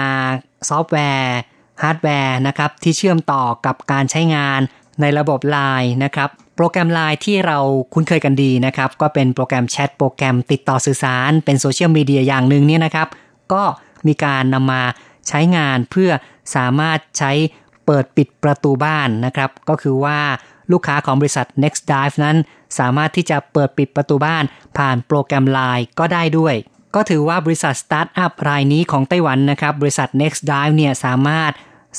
[0.68, 1.34] ซอฟต์แวร์
[1.82, 4.60] ฮาร์ดแวร์นะครับที่เชื่อมต่อกับการใช้งาน
[5.00, 7.58] ในระบบ Line นะครับ โปรแกรม Line ที่เรา
[7.94, 13.08] คุ้นเคยกันดีนะครับ ก็เป็นโปรแกรมแชทโปรแกรมติดต่อสื่อสาร เป็นโซเชียลมีเดียอย่างหนึ่งเนี่ยนะครับ
[13.52, 13.62] ก็
[14.06, 14.82] มีการนำมา
[15.28, 16.10] ใช้งานเพื่อ
[16.56, 17.32] สามารถใช้
[17.86, 20.18] เปิดปิดประตูบ้านนะครับ ก็คือว่า
[20.72, 22.36] ลูกค้าของบริษัท Next Dive นั้น
[22.78, 24.44] สามารถที่จะเปิดปิดประตูบ้าน
[24.78, 26.54] ผ่านโปรแกรม Line ก็ได้ด้วย
[26.94, 31.52] ก็ถือว่าบริษัทสตาร์ทอัพรายนี้ของไต้หวันนะครับ บริษัท Next Dive เนี่ยสามารถ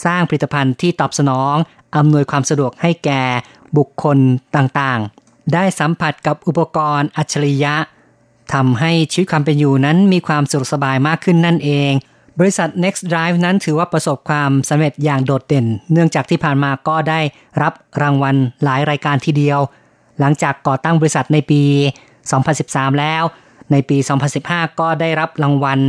[0.06, 1.56] สร้างผลิตภัณฑ์ที่ตอบสนอง
[1.98, 3.24] อำนวยความสะดวกให้แก่
[3.78, 4.18] บุคคล
[4.56, 7.76] ต่างๆ ได้สัมผัสกับอุปกรณ์อัจฉริยะ
[8.54, 11.92] ทำให้ชีวิตความเป็นอยู่นั้นมีความสะดวกสบายมากขึ้นนั่นเอง
[12.40, 17.20] บริษัท Next Drive นั้นถือว่าประสบความสำเร็จอย่างโดดเด่น เนื่องจากที่ผ่านมาก็ได้
[17.62, 19.60] รับรางวัลหลายรายการทีเดียว
[20.20, 21.62] หลังจากก่อตั้งบริษัทในปี
[22.32, 23.24] 2013 แล้ว
[23.72, 23.98] ในปี
[24.40, 25.80] 2015 ก็ได้รับรางวัล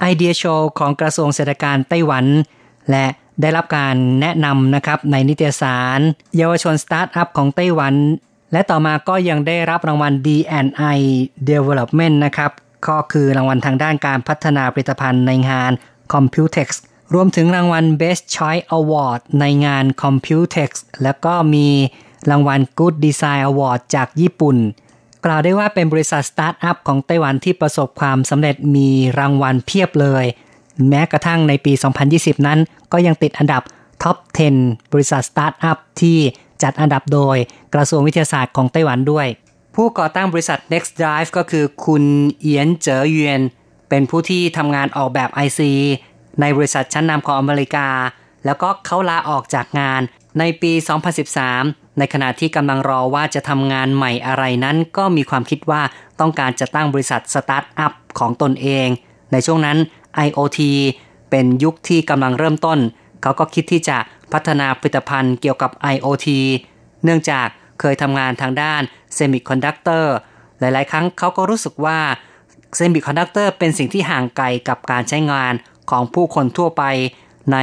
[0.00, 2.24] ไอเดียโชว์ของกระทรวงเศรษฐการไต้หวัน
[2.90, 3.06] และ
[3.40, 6.00] ได้รับการแนะนำนะครับในนิตยสาร
[6.36, 7.94] เยาวชนสตาร์ทอัพของไต้หวัน
[8.52, 10.98] และต่อมาก็ยังได้รับรางวัล D&I
[11.50, 12.50] Development นะครับ
[12.88, 15.72] ก็คือรางวัลทางด้านการพัฒนาผลิตภัณฑ์ในงาน
[16.12, 16.68] Computex
[17.14, 20.70] รวมถึงรางวัล Best Choice Award ในงาน Computex
[21.02, 21.68] แล้วก็มี
[22.30, 24.56] รางวัล Good Design Award จากญี่ปุ่น
[25.26, 30.24] กกล่าวได้ว่าเป็นบริษัทสตาร์ทอัพของไต้หวันที่ประสบความสำเร็จมีรางวัลเพียบเลย
[30.88, 31.72] แม้กระทั่งในปี
[32.10, 32.58] 2020 นั้น
[32.92, 33.62] ก็ยังติดอันดับ
[34.02, 34.16] ท็อป
[34.54, 36.18] 10 บริษัทสตาร์ทอัพที่
[36.62, 37.36] จัดอันดับโดย
[37.74, 39.26] กระทรวงวิทยาศาสตร์ของไต้หวันด้วย
[39.74, 42.04] ผู้ก่อตั้งบริษัท Next Drive ก็คือคุณ
[42.40, 43.40] เอียนเจ๋อเยียน
[43.88, 45.60] เป็นผู้ที่ทำงานออกแบบ IC
[46.40, 47.88] ในบริษัทชั้นนำของอเมริกา
[48.44, 50.00] แล้วก็เขาลาออกจากงาน
[50.38, 50.72] ในปี
[51.36, 55.82] 2013 ในขณะที่กำลังรอว่าจะทำงานใหม่อะไรนั้น ก็มีความคิดว่า
[56.20, 58.88] ต้องการจะตั้งบริษัทสตาร์ทอัพของตนเอง
[59.32, 59.78] ในช่วงนั้น
[60.26, 60.60] IoT
[61.30, 62.78] เป็นยุคที่กำลังเริ่มต้น
[63.22, 63.96] เขาก็คิดที่จะ
[64.32, 66.26] พัฒนาผลิตภัณฑ์เกี่ยวกับ IoT
[67.04, 67.46] เนื่องจาก
[67.80, 68.82] เคยทำงานทางด้าน
[69.14, 70.14] เซมิคอนดักเตอร์
[70.58, 71.98] หลาย ๆ ครั้งเขาก็รู้สึกว่า
[72.76, 75.52] เซมิคอนดักเตอร์เป็นสิ่งที่ห่างไกลกับการใช้งาน
[75.90, 76.82] ของผู้คนทั่วไป
[77.52, 77.58] ใน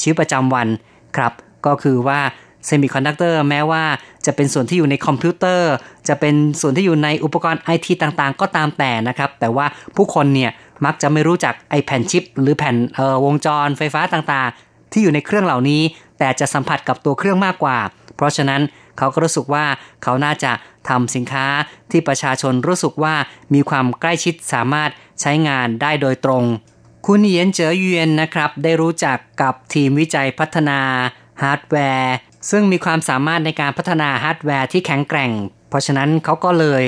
[0.00, 0.68] ชีวิตประจำวัน
[1.16, 1.32] ครับ
[1.66, 2.20] ก็คือว่า
[2.66, 3.84] เซมิคอนดักเตอร์แม้ว่า
[4.26, 5.72] จะเป็นส่วนที่อยู่ในคอมพิวเตอร์
[6.08, 10.50] จะเป็นส่วนที่อยู่ในอุปกรณ์ไอทีต่างๆ ก็ตามแต่นะครับ แต่ว่าผู้คนเนี่ย
[10.84, 12.76] มักจะไม่รู้จักไอแผ่นชิป หรือแผ่น
[13.24, 15.82] วงจรไฟฟ้าต่างๆ ที่อยู่ในเครื่องเหล่านี้
[16.18, 17.78] แต่จะสัมผัสกับตัวเครื่องมากกว่า
[18.16, 18.62] เพราะฉะนั้น
[18.98, 19.64] เขาก็รู้สึกว่า
[20.02, 20.52] เขาน่าจะ
[20.88, 21.46] ทำสินค้า
[21.90, 23.14] ที่ประชาชนรู้สึกว่า
[23.54, 26.44] มีความใกล้ชิดสามารถใช้งานได้โดยตรง
[27.06, 30.80] คุณเยียนเจอเยียนนะครับ ได้รู้จักกับทีมวิจัยพัฒนา
[31.42, 32.14] ฮาร์ดแวร์
[32.50, 35.30] ซึ่งมีความสามารถในการพัฒนาฮาร์ดแวร์ที่แข็งแกร่ง
[35.68, 36.84] เพราะฉะนั้นเขาก็เลย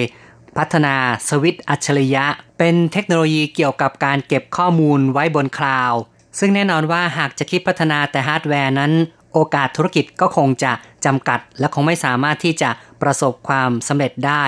[0.59, 0.95] พัฒนา
[1.29, 2.27] สวิตช์อัจฉริยะ
[2.59, 6.01] เป็นเทคโนโลยีเกี่ยวกับการเก็บข้อมูลไว้บนคลาวด์
[6.38, 8.92] ซึ่งแน่นอนว่าหากจะคิดพัฒนาแต่ฮาร์ดแวร์นั้น
[9.33, 10.73] โอกาสธุรกิจก็คงจะ
[11.05, 12.71] จำกัด และคงไม่สามารถที่จะ
[13.03, 14.45] ประสบความสำเร็จได้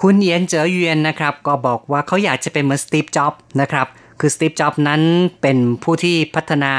[0.00, 3.86] คุณเยียนเจ๋อเยียนนะครับ ก็บอกว่าเขาอยากจะเป็นเหมือนสตีฟจ็อบนะครับ
[4.20, 5.02] คือสตีฟจ็อบนั้น
[5.42, 6.74] เป็นผู้ที่พัฒนา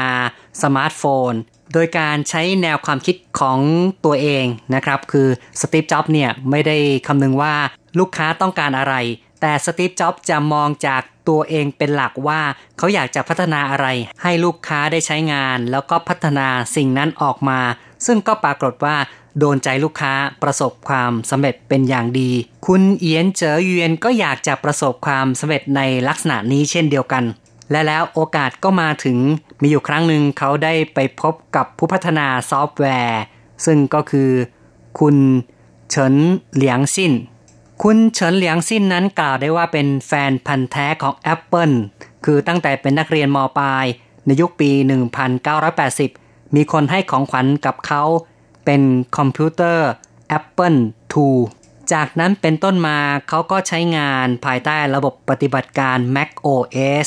[0.62, 1.32] สมาร์ทโฟน
[1.72, 3.58] โดยการใช้แนวความคิดของ
[4.04, 5.28] ตัวเองนะครับ คือ
[5.60, 7.54] สตีฟจ็อบเนี่ยไม่ได้คำนึงว่า
[7.98, 8.94] ลูกค้าต้องการอะไร
[9.40, 12.40] แต่สตีฟจ็อบจะมองจากตัวเองเป็นหลักว่า
[12.78, 13.86] เขาอยากจะพัฒนาอะไร
[14.22, 17.60] ให้ลูกค้าได้ใช้งาน แล้วก็พัฒนาสิ่งนั้นออกมา
[18.06, 18.96] ซึ่งก็ปรากฏว่า
[19.38, 22.30] โดนใจลูกค้าประสบความสำเร็จเป็นอย่างดี
[22.66, 27.24] คุณเอียนเจ๋อเยียนก็อยากจะประสบความสำเร็จในลักษณะนี้เช่นเดียวกัน
[27.72, 29.18] และแล้วโอกาสก็มาถึง
[29.62, 33.20] มีอยู่ครั้งหนึ่งเขาได้ไปพบกับผู้พัฒนาซอฟต์แวร์
[33.66, 34.30] ซึ่งก็คือ
[35.00, 35.16] คุณ
[35.90, 36.14] เฉิน
[36.54, 37.12] เหลียงซิน
[37.82, 41.76] คุณเฉินเหลียงซินนั้นกล่าวได้ว่าเป็นแฟนพันธุ์แท้ของ Apple
[42.24, 43.84] คือตั้งแต่เป็นนักเรียนม.ปลาย
[44.26, 44.70] ในยุคปี
[45.62, 48.02] 1980 มีคนให้ของขวัญกับเขา
[48.64, 48.82] เป็น
[49.16, 49.88] คอมพิวเตอร์
[50.38, 50.78] Apple
[51.14, 51.32] II
[51.92, 57.06] จากนั้นเป็นต้นมาเขาก็ใช้งานภายใต้ระบบปฏิบัติการ Mac OS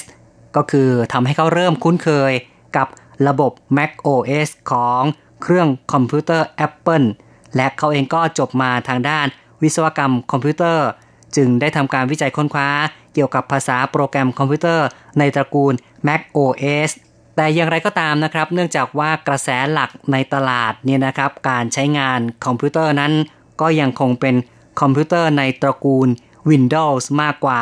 [0.56, 2.32] ก็คือทำให้เขาเริ่มคุ้นเคย
[2.78, 2.88] กับ
[3.28, 5.02] ระบบ Mac OS ของ
[5.42, 7.08] เครื่องคอมพิวเตอร์ Apple
[7.56, 9.28] และเขาเองก็จบมาทางด้าน
[9.64, 10.88] วิศวกรรมคอมพิวเตอร์
[11.36, 12.70] จึงได้ทำการวิจัยค้นคว้า
[13.14, 14.88] เกี่ยวกับภาษาโปรแกรมคอมพิวเตอร์
[15.20, 15.74] ในตระกูล
[16.08, 16.90] Mac OS
[17.36, 23.14] แต่อย่างไรก็ตามนะครับ เนื่องจากว่ากระแสหลักในตลาดเนี่ยนะครับ การใช้งานคอมพิวเตอร์นั้น
[23.62, 24.36] ก็ยังคงเป็น
[24.82, 26.08] คอมพิวเตอร์ในตระกูล
[26.50, 27.62] Windows มากกว่า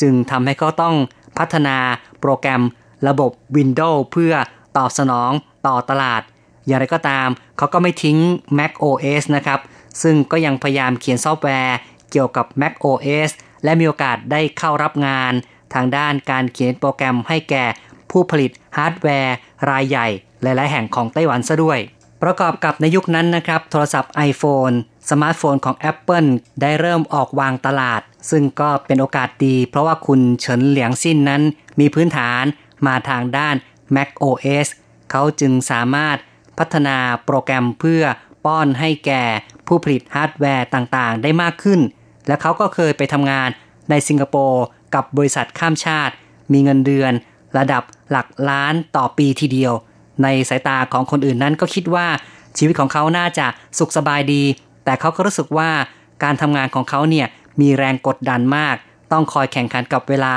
[0.00, 0.96] จึงทำให้เขาต้อง
[1.38, 1.76] พัฒนา
[2.20, 2.62] โปรแกรม
[3.08, 4.34] ระบบ Windows เพื่อ
[4.76, 5.30] ตอบสนอง
[5.66, 6.22] ต่อตลาด
[6.66, 8.18] อย่างไรก็ตาม เขาก็ไม่ทิ้ง
[8.58, 9.60] Mac OS นะครับ
[10.02, 11.76] ซึ่งก็ยังพยายามเขียนซอฟต์แวร์
[12.10, 13.30] เกี่ยวกับ Mac OS
[13.64, 15.32] และมีโอกาสได้เข้ารับงาน
[15.74, 17.64] ทางด้านการเขียนโปรแกรมให้แก่
[18.10, 19.34] ผู้ผลิตฮาร์ดแวร์
[19.70, 20.08] รายใหญ่
[20.42, 21.78] หลาย ๆ แห่งของไต้หวันซะด้วย
[22.22, 24.74] ประกอบกับในยุคนั้นนะครับ โทรศัพท์ iPhone
[25.10, 26.28] สมาร์ทโฟนของ Apple
[26.60, 31.42] ได้เริ่มออกวางตลาด ซึ่งก็เป็นโอกาสดี เพราะว่าคุณเฉินเหลียงซินนั้น
[31.80, 32.44] มีพื้นฐาน
[32.86, 33.54] มาทางด้าน
[33.94, 34.68] Mac OS
[35.10, 36.16] เขาจึงสามารถ
[36.58, 38.02] พัฒนาโปรแกรมเพื่อ
[38.44, 39.24] ป้อนให้แก่
[39.66, 41.80] ผู้ผลิตฮาร์ดแวร์ต่างๆ ได้มากขึ้น
[42.26, 43.48] และเขาก็เคยไปทำงาน
[43.90, 44.64] ในสิงคโปร์
[44.94, 46.14] กับบริษัทข้ามชาติ
[46.52, 47.12] มีเงินเดือน
[47.58, 49.72] ระดับหลักล้านต่อปีทีเดียว
[50.22, 52.06] ในสายตาของคนอื่นนั้นก็คิดว่า
[52.58, 53.46] ชีวิตของเขาน่าจะ
[53.78, 54.42] สุขสบายดี
[54.86, 55.70] แต่เขาก็รู้สึกว่า
[56.22, 57.26] การทำงานของเขาเนี่ย
[57.60, 58.76] มีแรงกดดันมาก
[59.12, 60.34] ต้องคอยแข่งขันกับเวลา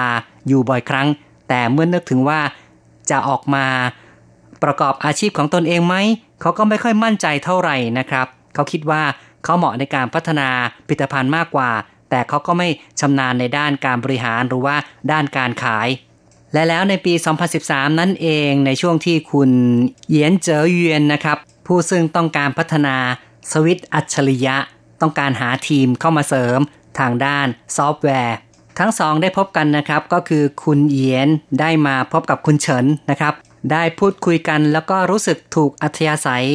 [0.47, 1.07] อยู่บ่อยครั้ง
[1.49, 2.39] แต่เมื่อนึกถึงว่า
[3.09, 3.65] จะออกมา
[4.63, 5.95] ประกอบอาชีพของตนเองไหม
[6.41, 9.01] เขาก็ไม่ค่อยมั่นใจเท่าไหร่นะครับ เขาคิดว่า
[9.43, 10.49] เขาเหมาะในการพัฒนา
[10.87, 11.71] ผลิตภัณฑ์มากกว่า
[12.09, 12.67] แต่เขาก็ไม่
[12.99, 14.75] ชำนาญในด้านการบริหารหรือว่า
[15.11, 15.87] ด้านการขาย
[16.53, 17.13] และแล้วในปี
[17.55, 19.49] 2013 นั่นเองในช่วงที่คุณ
[20.09, 22.95] เยียนเจอเยียนนะครับ ผู้ซึ่งต้องการพัฒนา
[23.51, 24.57] สวิตอัจฉริยะ
[25.01, 26.59] ต้องการหาทีมเข้ามาเสริม
[26.99, 27.47] ทางด้าน
[27.77, 28.35] ซอฟต์แวร์
[28.79, 33.33] ทั้งสองได้พบกันนะครับ ก็คือคุณเยียนได้มาพบกับคุณเฉินนะครับ
[33.71, 36.47] ได้พูดคุยกันแล้วก็รู้สึกถูกอัธยาศัย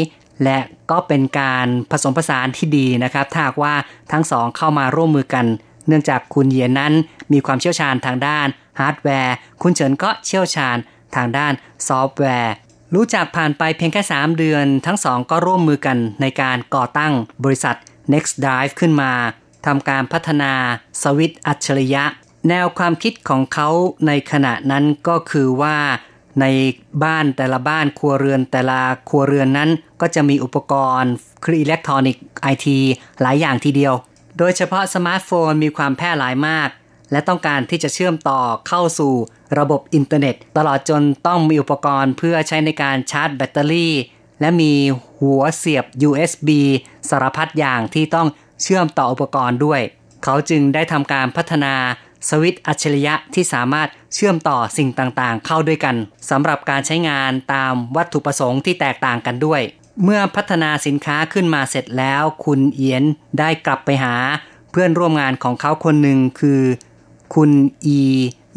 [0.44, 0.58] และ
[0.90, 3.74] ก็เป็นการผสมผสานที่ดีนะครับถ้าว่า
[4.12, 5.46] ทั้งสองเข้ามาร่วมมือกัน
[5.88, 6.92] เนื่องจากคุณเยียนนั้น
[7.32, 8.46] มีความเชี่ยวชาญทางด้าน
[8.80, 10.76] ฮาร์ดแวร์ คุณเฉินก็เชี่ยวชาญ
[11.16, 11.52] ทางด้าน
[11.88, 12.52] ซอฟต์แวร์
[12.94, 17.12] รู้จักผ่านไปเพียงแค่ 3 เดือน ทั้งสองก็ร่วมมือกันในการก่อตั้ง
[17.44, 17.76] บริษัท
[18.12, 19.12] Next Drive ขึ้นมา
[19.66, 20.52] ทำการพัฒนา
[21.02, 22.04] สวิตช์อัจฉริยะ
[22.48, 23.68] แนวความคิดของเขา
[24.06, 25.76] ในขณะนั้นก็คือว่า
[26.40, 26.46] ใน
[27.04, 32.78] บ้านแต่ละบ้านครัวเรือนแต่ละครัวเรือนนั้น ก็จะมีอุปกรณ์เครื่องอิเล็กทรอนิกส์ไอที
[33.20, 33.94] หลายอย่างทีเดียว
[34.38, 36.68] โดยเฉพาะสมาร์ทโฟนมีความแพร่หลายมาก
[37.12, 39.14] และต้องการที่จะเชื่อมต่อเข้าสู่
[39.58, 43.94] ระบบอินเทอร์เน็ต ตลอดจนต้องมีอุปกรณ์เพื่อใช้ในการชาร์จแบตเตอรี่
[44.40, 44.72] และมี
[45.18, 46.48] หัวเสียบ USB
[47.10, 48.28] สารพัดอย่างที่ต้อง
[48.62, 49.80] เชื่อมต่ออุปกรณ์ด้วย
[50.24, 51.74] เขาจึงได้ทำการพัฒนา
[52.28, 55.96] สวิตอัจฉริยะที่สามารถเชื่อมต่อสิ่งต่างๆ เข้าด้วยกัน
[56.30, 59.60] สำหรับการใช้งานตามวัตถุประสงค์ที่แตกต่างกันด้วย
[60.04, 63.04] เมื่อพัฒนาสินค้าขึ้นมาเสร็จแล้ว คุณเอียน
[63.38, 64.14] ได้กลับไปหา
[64.70, 66.62] เพื่อนร่วมงานของเขาคนหนึ่งคือ
[67.34, 67.50] คุณ
[67.84, 68.00] อี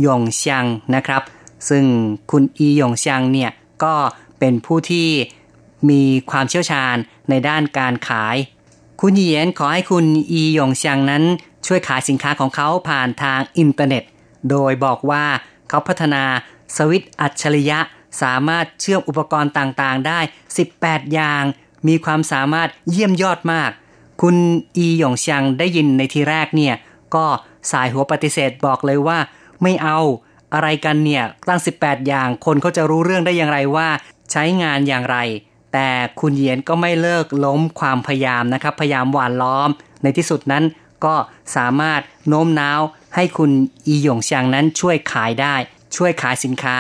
[0.02, 1.22] หยงเซียงนะครับ
[1.70, 1.86] ซึ่ง
[2.32, 3.52] คุณอีหยงเซียงเนี่ย
[3.84, 3.96] ก็
[4.40, 5.10] เป็นผู้ที่
[5.90, 6.96] มีความเชี่ยวชาญ
[7.30, 8.36] ในด้านการขาย
[9.02, 11.24] คุณเยียนขอให้คุณอีหยงเซียงนั้น
[11.68, 14.04] ช่วยขายสินค้าของเขาผ่านทางอินเทอร์เน็ต
[14.50, 15.26] โดยบอกว่า
[15.70, 16.24] เขาพัฒนา
[16.76, 17.80] สวิตอัจฉริยะ
[18.22, 20.20] สามารถเชื่อมอุปกรณ์ต่างๆ ได้
[20.66, 21.44] 18 อย่าง
[21.88, 23.70] มีความสามารถเยี่ยมยอดมาก
[24.22, 24.36] คุณ
[24.78, 26.76] อีหยงเซียงได้ยินในทีแรกเนี่ย
[27.16, 27.26] ก็
[27.72, 29.18] สายหัวปฏิเสธบอกเลยว่า
[29.64, 30.00] ไม่เอา
[30.54, 33.88] อะไรกันเนี่ยตั้ง 18 อย่างคนเขาจะรู้เรื่องได้อย่างไรว่า
[34.32, 35.18] ใช้งานอย่างไร
[35.74, 39.70] แต่คุณเยียนก็ไม่เลิกล้มความพยายามนะครับ พยายามหวานล้อม
[40.04, 40.64] ในที่สุดนั้น
[41.06, 41.16] ก็
[41.56, 42.82] สามารถโน้มน้าว
[43.16, 43.52] ให้คุณ
[43.88, 45.56] อีหยงเซียงนั้นช่วยขายได้
[45.96, 46.78] ช่วยขายสินค้า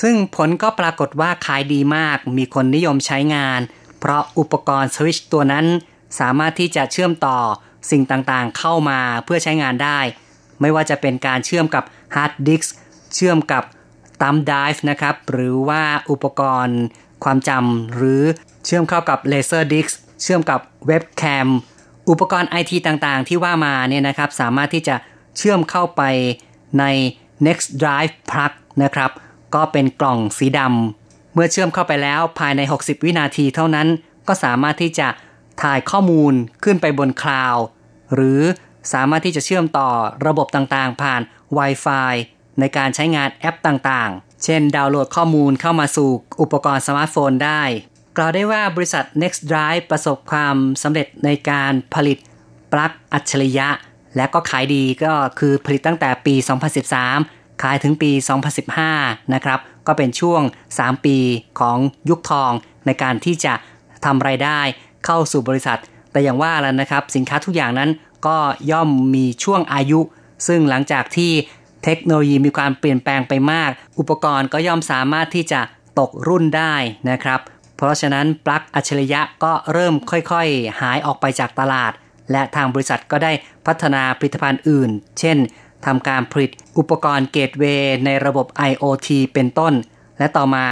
[0.00, 3.60] ซึ่งผลก็ปรากฏว่าขายดีมาก มีคนนิยมใช้งาน
[4.00, 5.66] เพราะอุปกรณ์สวิตช์ตัวนั้น
[6.20, 7.38] สามารถที่จะเชื่อมต่อ
[7.90, 10.00] สิ่งต่างๆ เข้ามาเพื่อใช้งานได้
[10.60, 12.74] ไม่ว่าจะเป็นการเชื่อมกับฮาร์ดดิสก์
[13.14, 13.64] เชื่อมกับ
[14.22, 16.80] thumb drive นะครับ หรือว่าอุปกรณ์
[17.24, 18.22] ความจำหรือ
[18.66, 21.48] เชื่อมเข้ากับเลเซอร์ดิสก์เชื่อมกับเว็บแคม
[22.10, 24.96] อุปกรณ์ไอทีต่างๆ ที่ว่ามาเนี่ยนะครับ สามารถที่จะ
[25.36, 26.02] เชื่อมเข้าไป
[26.78, 26.84] ใน
[27.46, 29.10] Next Drive Plug นะครับ
[29.54, 33.88] ก็เป็นกล่องสีดำเมื่อเชื่อมเข้าไปแล้วภายใน 60 วินาทีเท่านั้น
[34.28, 35.08] ก็สามารถที่จะ
[35.62, 37.64] ถ่ายข้อมูลขึ้นไปบนคลาวด์
[38.14, 38.40] หรือ
[38.92, 39.90] สามารถที่จะเชื่อมต่อ
[40.26, 41.20] ระบบต่างๆ ผ่าน
[41.56, 42.14] Wi-Fi
[42.60, 47.62] ในการใช้งานแอปต่างๆ เช่น ดาวน์โหลดข้อมูลเข้ามาสู่อุปกรณ์สมาร์ทโฟนได้
[48.16, 52.18] กล่าวได้ว่าบริษัท Next Drive ประสบความสำเร็จในการผลิต
[52.72, 53.68] ปลั๊กอัจฉริยะ
[54.16, 56.34] และก็ขายดีก็คือผลิตตั้งแต่ปี
[56.98, 58.10] 2013 ขายถึงปี
[58.72, 60.42] 2015 นะครับ ก็เป็นช่วง
[60.74, 61.18] 3 ปี
[61.60, 62.52] ของยุคทอง
[62.86, 63.54] ในการที่จะ
[64.04, 64.60] ทำไรายได้
[65.04, 65.78] เข้าสู่บริษัท
[66.12, 67.90] แต่อย่างว่าแล้วนะครับ สินค้าทุกอย่างนั้น
[68.26, 68.38] ก็
[68.70, 70.00] ย่อมมีช่วงอายุ
[70.46, 71.32] ซึ่งหลังจากที่
[71.84, 75.60] เทคโนโลยีมีความเปลี่ยนแปลงไปมาก อุปกรณ์ก็ย่อมสามารถที่จะ
[75.98, 76.74] ตกรุ่นได้
[77.10, 77.40] นะครับ
[77.76, 81.92] เพราะฉะนั้นปลั๊กอัจฉริยะก็เริ่มค่อยๆ หายออกไปจากตลาด
[82.32, 83.32] และทางบริษัทก็ได้
[83.66, 84.90] พัฒนาผลิตภัณฑ์อื่น
[85.20, 85.38] เช่น
[85.86, 89.74] ทำการผลิตอุปกรณ์เกตเวย์ในระบบ IoT เป็นต้น
[90.18, 90.66] และต่อมา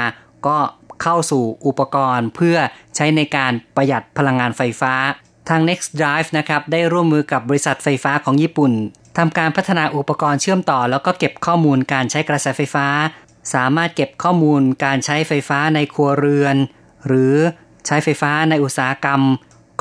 [0.47, 0.59] ก็
[1.03, 2.57] เข้าสู่อุปกรณ์เพื่อ
[2.97, 4.95] ใช้ในการประหยัดพลังงานไฟฟ้า
[5.49, 8.73] ทาง Next Drive นะครับได้ร่วมมือกับบริษัทไฟฟ้าของญี่ปุ่น
[9.19, 12.87] ทำการพัฒนาอุปกรณ์เชื่อมต่อ แล้วก็เก็บข้อมูลการใช้กระแสไฟฟ้า
[13.55, 16.57] สามารถเก็บข้อมูลการใช้ไฟฟ้าในครัวเรือน
[17.07, 17.35] หรือ
[17.87, 19.21] ใช้ไฟฟ้าในอุตสาหกรรม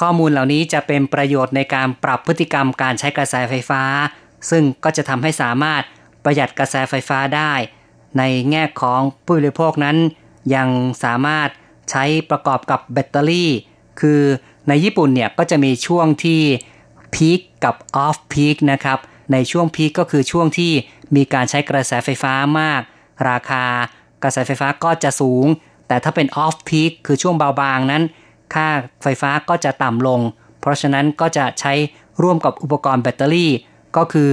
[0.02, 3.84] ข้อมูลเหล่านี้จะเป็นประโยชน์ในการปรับพฤติกรรมการใช้กระแสไฟฟ้า
[4.50, 5.82] ซึ่งก็จะทำให้สามารถ
[6.24, 7.54] ประหยัดกระแสไฟฟ้าได้
[8.18, 9.98] ในแง่ของผู้บริโภคนั้น
[10.56, 10.68] ยัง
[11.04, 11.50] สามารถ
[11.90, 13.52] ใช้ประกอบกับแบตเตอรี่
[14.00, 14.22] คือ
[14.68, 16.42] ในญี่ปุ่นเนี่ยก็จะมีช่วงที่
[17.14, 19.00] พีคกับออฟพีคนะครับ
[19.32, 20.72] ในช่วงพีคก็คือช่วงที่
[21.16, 22.82] มีการใช้กระแสไฟฟ้ามาก
[23.30, 23.64] ราคา
[24.24, 25.46] กระแสไฟฟ้าก็จะสูง
[25.88, 28.04] แต่ถ้าเป็น off peak คือช่วงเบาบางนั้น
[28.54, 28.68] ค่า
[29.04, 30.20] ไฟฟ้าก็จะต่ำลง
[30.60, 31.74] เพราะฉะนั้นก็จะใช้
[32.22, 33.52] ร่วมกับอุปกรณ์แบตเตอรี่
[33.98, 34.32] ก็คือ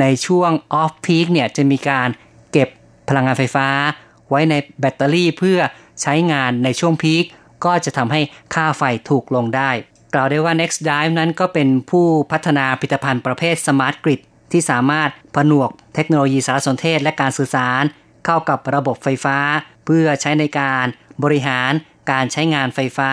[0.00, 0.50] ในช่วง
[0.82, 2.08] off peak เนี่ยจะมีการ
[2.52, 2.68] เก็บ
[3.08, 3.66] พลังงานไฟฟ้า
[4.32, 5.58] ไว้ในแบตเตอรี่เพื่อ
[6.02, 7.24] ใช้งานในช่วงพีค
[7.64, 8.20] ก็จะทำให้
[8.54, 9.70] ค่าไฟถูกลงได้
[10.14, 14.20] กล่าวได้ว่า Next Dive นั้นก็เป็นผู้พัฒนาผลิตภัณฑ์ประเภท Smart Grid
[14.52, 17.82] ที่สามารถผนวกเทคโนโลยีสารสนเทศและการสื่อสาร
[18.26, 19.38] เข้ากับระบบไฟฟ้า
[19.84, 20.86] เพื่อใช้ในการ
[21.24, 21.72] บริหาร
[22.10, 23.10] การใช้งานไฟฟ้า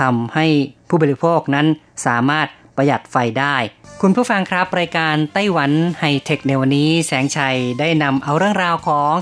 [0.00, 0.46] ทำให้
[0.88, 1.66] ผู้บริโภคนั้น
[2.06, 3.56] สามารถ ประหยัดไฟได้
[4.00, 9.12] คุณผู้ฟังครับรายการไต้หวันไฮเทคในวันนี้แสงชัยได้นำเอาเรื่องราวของ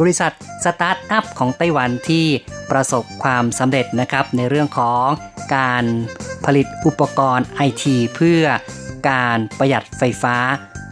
[0.00, 0.32] บริษัท
[0.64, 2.26] สตาร์ทอัพของไต้หวันที่
[2.70, 5.06] ประสบความสำเร็จนะครับในเรื่องของ
[5.56, 5.84] การ
[6.44, 8.42] ผลิตอุปกรณ์ไอทีเพื่อ
[9.10, 10.36] การประหยัดไฟฟ้า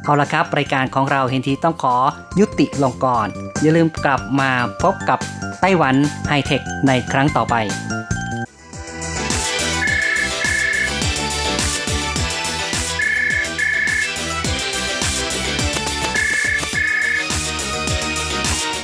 [0.04, 1.96] เอาละครับ รายการของเราเห็นทีต้องขอ
[2.38, 3.28] ยุติลงก่อน
[3.60, 4.50] อย่าลืมกลับมา
[4.82, 5.18] พบกับ
[5.60, 5.94] ไต้หวัน
[6.28, 7.54] ไฮเทคในครั้งต่อไป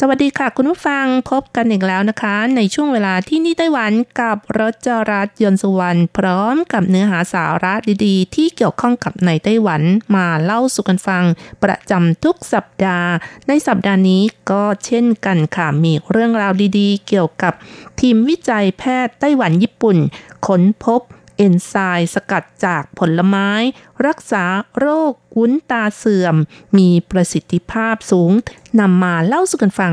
[0.00, 7.74] สวัสดีค่ะคุณผู้ฟังพบกันอีกแล้วนะคะ ในช่วงเวลาที่นี่ไต้หวันกับรจรัสยนสุวรรณพร้อมกับเนื้อหาสาระ
[8.06, 9.82] ดีๆ ที่เกี่ยวข้องกับในไต้หวัน
[10.16, 11.24] มาเล่าสู่กันฟัง
[11.64, 13.10] ประจำทุกสัปดาห์
[13.48, 17.52] ในสัปดาห์นี้ก็เช่นกันค่ะมีเรื่องราวดีๆ เกี่ยวกับ
[18.00, 19.96] ทีมวิจัยแพทย์ไต้หวันญี่ปุ่น
[20.46, 21.00] ค้นพบ
[21.36, 23.50] เอนไซม์สกัดจากผลไม้
[24.06, 24.44] รักษา
[24.78, 26.36] โรควุ้นตาเสื่อม
[26.78, 28.32] มีประสิทธิภาพสูง
[28.80, 29.92] นำมาเล่าสู่กันฟัง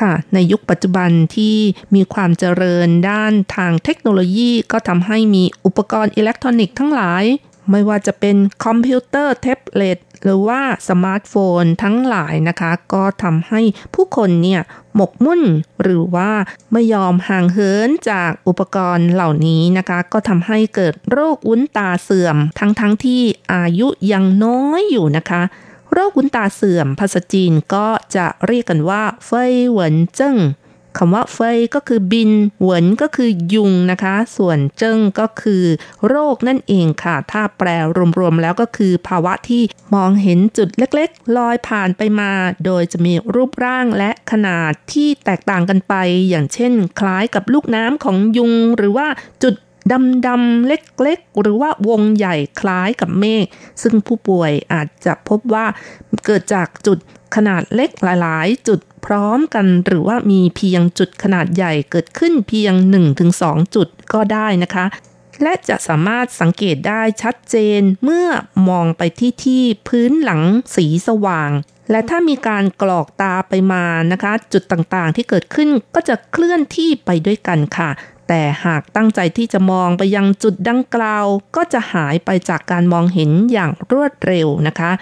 [0.00, 1.56] ค่ะในยุคปัจจุบันที่
[1.94, 7.24] มีความเจริญด้านทางเทคโนโลยีก็ทำให้มีอุปกรณ์อิเล็กทรอนิกส์ทั้งหลาย
[7.70, 13.60] ไม่ว่าจะเป็นคอมพิวเตอร์แท็บเล็ต หรือว่าสมาร์ทโฟนทั้งหลายนะคะ ก็ทำให้
[13.94, 14.60] ผู้คนเนี่ย
[14.94, 15.42] หมกมุ่น
[15.82, 16.30] หรือว่า
[16.72, 25.42] ไม่ยอมห่างเหินจากอุปกรณ์เหล่านี้นะคะ ก็ทำให้เกิดโรควุ้นตาเสื่อม ทั้งๆที่อายุยังน้อยอยู่นะคะ
[25.92, 30.36] โรควุ้นตาเสื่อม ภาษาจีนก็จะเรียกกันว่า 飛蚊症
[30.98, 35.64] คำว่า 飛 ก็คือบิน 蚊 ก็คือยุงนะคะ ส่วน 症 ก็คือ
[36.06, 37.68] โรคนั่นเองค่ะ ถ้าแปล
[38.18, 39.62] รวมๆแล้วก็คือภาวะที่
[39.94, 42.30] มองเห็นจุดเล็กๆ ลอยผ่านไปมา
[42.64, 45.94] โดยจะมีรูปร่างและขนาดที่แตกต่างกันไป
[46.28, 49.06] อย่างเช่น คล้ายกับลูกน้ำของยุง หรือว่า
[49.42, 49.54] จุด
[50.26, 53.44] ดำๆเล็กๆ หรือว่าวงใหญ่คล้ายกับเมฆ
[53.82, 55.66] ซึ่งผู้ป่วยอาจจะพบว่า
[56.24, 56.98] เกิดจากจุด
[57.36, 62.72] ขนาดเล็กหลายๆ จุดพร้อมกันหรือว่ามีเพียงจุดขนาดใหญ่เกิดขึ้นเพียง
[63.24, 64.86] 1-2 จุดก็ได้นะคะ
[65.42, 68.28] และจะสามารถสังเกตได้ชัดเจนเมื่อ
[68.68, 70.42] มองไปที่ที่พื้นหลัง
[70.76, 71.50] สีสว่าง
[71.90, 77.90] และถ้ามีการกรอกตาไปมานะคะ จุดต่างๆที่เกิดขึ้นก็จะเคลื่อนที่ไปด้วยกันค่ะ
[78.28, 84.92] แต่หากตั้งใจที่จะมองไปยังจุดดังกล่าว ก็จะหายไปจากการมองเห็นอย่างรวดเร็วนะคะ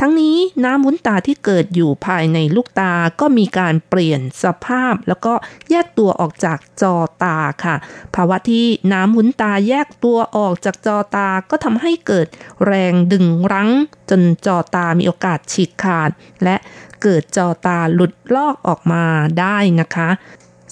[0.00, 5.34] ทั้งนี้น้ำวุ้นตาที่เกิดอยู่ภายในลูกตาก็มีการเปลี่ยนสภาพ แล้วก็
[5.70, 7.76] แยกตัวออกจากจอตาค่ะ
[8.14, 12.26] ภาวะที่น้ำวุ้นตาแยกตัวออกจากจอตาก็ทำให้เกิด
[12.66, 13.70] แรงดึงรั้ง
[14.10, 16.10] จนจอตามีโอกาสฉีกขาด
[16.44, 16.56] และ
[17.02, 19.04] เกิดจอตาหลุดลอกออกมา
[19.38, 20.08] ได้นะคะ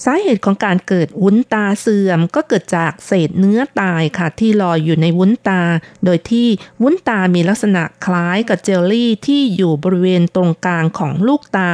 [0.03, 5.61] สาเหตุของการเกิดวุ้นตาเสื่อมก็เกิดจากเศษเนื้อตายค่ะที่ลอยอยู่ในวุ้นตา
[6.05, 6.47] โดยที่
[6.81, 11.71] วุ้นตามีลักษณะคล้ายกับเจลลี่ที่อยู่บริเวณตรงกลางของลูกตา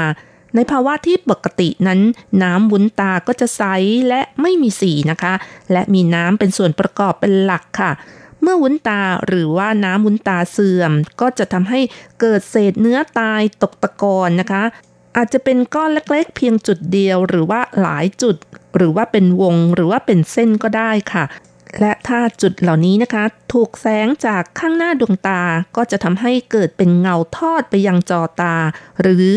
[0.55, 1.99] ในภาวะที่ปกตินั้น
[2.43, 3.63] น้ำวุ้นตาก็จะใส
[4.07, 5.33] และไม่มีสีนะคะ
[5.71, 7.91] และมีน้ำเป็นส่วนประกอบเป็นหลักค่ะ
[8.41, 11.79] เมื่อวุ้นตาหรือว่าน้ำวุ้นตาเสื่อม ก็จะทำให้
[12.21, 14.63] เกิดเศษเนื้อตายตกตะกอนนะคะ
[15.17, 18.35] อาจจะเป็นก้อนเล็กๆ เพียงจุดเดียวหรือว่าหลายจุด
[18.77, 21.25] หรือว่าเป็นวงหรือว่าเป็นเส้นก็ได้ค่ะ
[21.79, 25.41] และถ้าจุดเหล่านี้นะคะ ถูกแสงจากข้างหน้าดวงตา
[25.75, 28.55] ก็จะทำให้เกิดเป็นเงาทอดไปยังจอตา
[29.01, 29.29] หรือ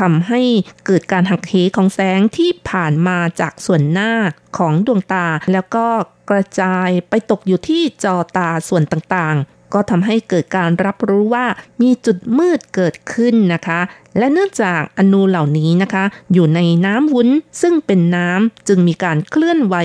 [0.00, 0.40] ทำให้
[0.86, 4.12] เกิดการหักเหของแสงที่ผ่านมาจากส่วนหน้า
[4.58, 5.86] ของดวงตา แล้วก็
[6.30, 11.46] กระจายไปตกอยู่ที่จอตาส่วนต่างๆ ก็ทำให้เกิดการรับรู้ว่า
[11.82, 13.80] มีจุดมืดเกิดขึ้นนะคะ
[14.18, 17.28] และเนื่องจากอนูเหล่านี้นะคะ อยู่ในน้ำวุ้น
[17.62, 19.76] ซึ่งเป็นน้ำจึงมีการเคลื่อนไหว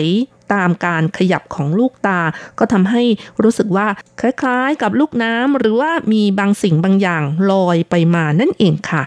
[0.54, 2.20] ตามการขยับของลูกตา
[2.60, 3.04] ก็ทำให้
[3.44, 3.88] รู้สึกว่า
[4.20, 9.04] คล้ายๆกับลูกน้ำหรือว่ามีบางสิ่งบางอย่างลอยไปมานั่นเองค่ะ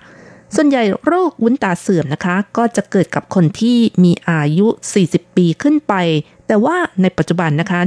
[0.54, 4.66] ส่วนใหญ่โรควุ้นตาเสื่อมนะคะ ก็จะเกิดกับคนที่มีอายุ
[5.02, 5.94] 40 ปีขึ้นไป
[6.46, 7.80] แต่ว่าในปัจจุบันนะคะ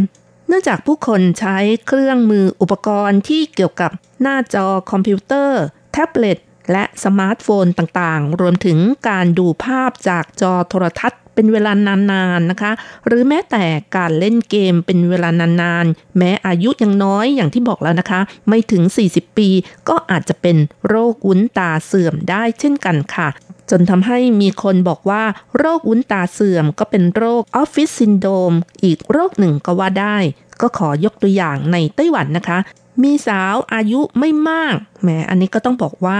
[0.47, 3.91] เนื่องจากผู้คนใช้เครื่องมืออุปกรณ์ที่เกี่ยวกับ
[4.21, 6.37] หน้าจอคอมพิวเตอร์ แท็บเล็ต
[6.71, 8.77] และสมาร์ทโฟนต่างๆ รวมถึง
[9.09, 11.71] การดูภาพจากจอโทรทัศน์ เป็นเวลา
[12.11, 12.71] นานๆนะคะ
[13.07, 13.65] หรือแม้แต่
[13.95, 15.29] การเล่นเกมเป็นเวลา
[15.61, 19.49] นานๆแม้อายุยังน้อยอย่างที่บอกแล้วนะคะ ไม่ถึง 40 ปี
[19.89, 23.29] ก็อาจจะเป็นโรควุ้นตาเสื่อมได้เช่นกันค่ะ
[23.69, 25.23] จนทำให้มีคนบอกว่า
[25.57, 28.53] โรควุ้นตาเสื่อมก็เป็นโรคออฟฟิศซินโดม
[28.83, 30.17] อีกโรคหนึ่งก็ว่าได้
[30.61, 32.57] ก็ขอยกตัวอย่างในไต้หวันนะคะ
[33.03, 36.19] มีสาวอายุไม่มากแหมอันนี้ก็ต้องบอกว่า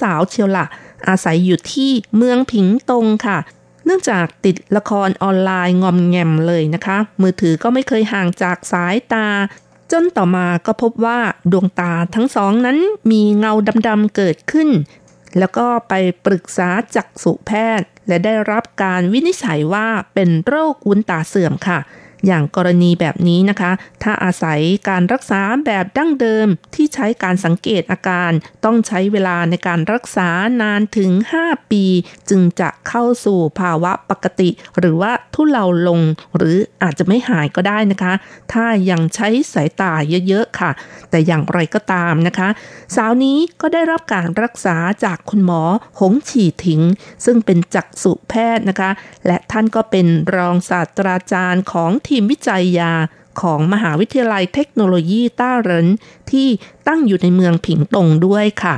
[0.00, 0.66] สาวๆเชียวละ
[1.08, 3.38] อาศัยอยู่ที่เมืองผิงตงค่ะ
[3.84, 9.26] เนื่องจากติดละครออนไลน์งอมแงมเลยนะคะ มือถือก็ไม่เคยห่างจากสายตา
[9.92, 11.18] จนต่อมาก็พบว่า
[11.52, 12.78] ดวงตาทั้งสองนั้น
[13.10, 13.52] มีเงา
[13.88, 14.68] ดำๆเกิดขึ้น
[15.38, 15.94] แล้วก็ไป
[16.26, 21.78] ปรึกษาจักษุแพทย์ และได้รับการวินิจฉัยว่าเป็นโรควุ้นตาเสื่อมค่ะ
[22.26, 28.32] อย่างกรณีแบบนี้นะคะ ถ้าอาศัยการรักษาแบบดั้งเดิมที่ใช้การสังเกตอาการ
[28.64, 30.28] ต้องใช้เวลาในการรักษา
[30.62, 31.10] นานถึง
[31.42, 31.84] 5 ปี
[32.30, 36.00] จึงจะเข้าสู่ภาวะปกติ หรือว่าทุเลาลง
[36.36, 38.12] หรืออาจจะไม่หายก็ได้นะคะ
[38.52, 39.92] ถ้ายังใช้สายตา
[40.28, 40.70] เยอะๆค่ะ
[41.10, 42.48] แต่อย่างไรก็ตามนะคะ
[42.96, 45.62] สาวนี้ก็ได้รับการรักษาจากคุณหมอ
[46.00, 46.80] หงฉีถิง
[47.24, 48.90] ซึ่งเป็นจักษุแพทย์นะคะ
[49.26, 50.06] และท่านก็เป็น
[50.36, 52.92] รองศาสตราจารย์ของทีมวิจัยยา
[53.42, 55.88] ของมหาวิทยาลัยเทคโนโลยีต้าเหริน
[56.30, 56.48] ที่
[56.88, 58.74] ตั้งอยู่ในเมืองผิงตงด้วยค่ะ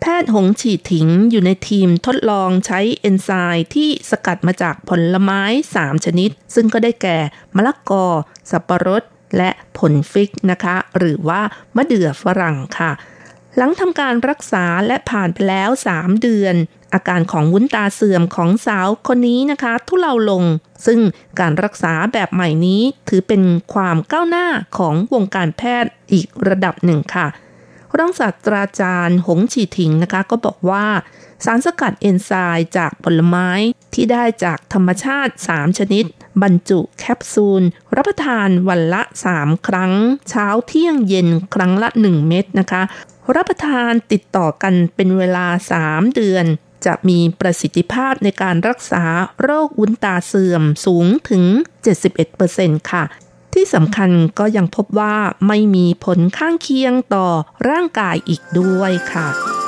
[0.00, 5.42] แพทย์หงฉีถิงอยู่ในทีมทดลองใช้เอนไซม์ที่สกัดมาจากผลไม้
[5.74, 7.18] 3 ชนิด ซึ่งก็ได้แก่
[7.56, 8.04] มะละกอ
[8.50, 9.02] สับปะรด
[9.36, 11.40] และผลฟิกนะคะ หรือว่า
[11.76, 12.90] มะเดื่อฝรั่งค่ะ
[13.56, 16.54] หลังทำการรักษาและผ่านไปแล้ว 3 เดือน
[16.94, 20.44] อาการของวุ้นตาเสื่อมของสาวคนนี้นะคะ ทุเลาลง
[20.86, 21.00] ซึ่ง
[21.40, 23.42] การรักษาแบบใหม่นี้ถือเป็น
[23.74, 24.46] ความก้าวหน้า
[24.78, 27.26] ของวงการแพทย์อีกระดับหนึ่งค่ะ
[27.98, 30.86] รองศาสตราจารย์หงฉีถิงนะคะ ก็บอกว่า
[31.44, 33.48] สารสกัดเอนไซม์จากผลไม้
[33.94, 36.04] ที่ได้จากธรรมชาติ 3 ชนิด
[36.42, 37.62] บรรจุแคปซูล
[37.96, 39.02] รับประทานวันละ
[39.34, 39.92] 3 ครั้ง
[40.28, 42.82] เช้าเที่ยงเย็นครั้งละ 1 เม็ดนะคะ
[43.36, 45.46] รับประทานติดต่อกันเป็นเวลา
[45.80, 46.44] 3 เดือน
[46.86, 49.04] จะมีประสิทธิภาพในการรักษา
[49.42, 51.44] โรควุ้นตาเสื่อมสูงถึง
[52.16, 53.04] 71%ค่ะ
[53.54, 55.16] ที่สำคัญก็ยังพบว่า
[55.46, 57.28] ไม่มีผลข้างเคียงต่อ
[57.68, 59.59] ร่างกายอีกด้วยค่ะ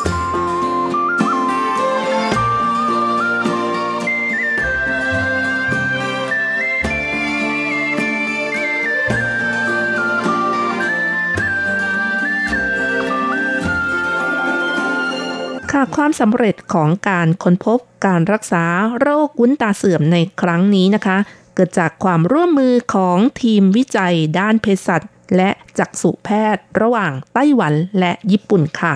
[15.73, 18.65] ค่ะความสำเร็จของการค้นพบการรักษา
[19.01, 21.17] โรควุ้นตาเสื่อมในครั้งนี้นะคะ
[21.55, 25.03] เกิดจากความร่วมมือของทีมวิจัยด้านเภสัช
[25.37, 28.95] และจักษุแพทย์ระหว่างไต้หวันและญี่ปุ่นค่ะ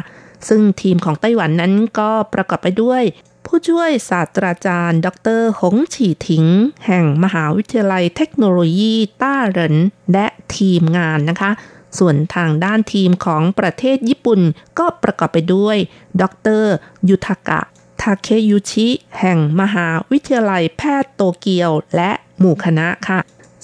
[0.48, 3.02] ซึ่งทีมของไต้หวันนั้นก็ประกอบไปด้วย
[3.46, 5.08] ผู้ช่วยศาสตราจารย์ ด
[5.38, 6.44] รหงฉีถิง
[6.86, 9.76] แห่งมหาวิทยาลัยเทคโนโลยีต้าเหริน
[10.12, 11.50] และทีมงานนะคะ
[11.98, 14.40] ส่วนทางด้านทีมของประเทศญี่ปุ่น
[14.78, 15.76] ก็ประกอบไปด้วย
[16.22, 16.24] ด
[16.60, 16.64] ร
[17.08, 17.60] ยุทากะ
[18.00, 18.88] ทาเคยุชิ
[19.18, 23.20] แห่งมหาวิทยาลัยแพทย์โตเกียวและหมู่คณะค่ะ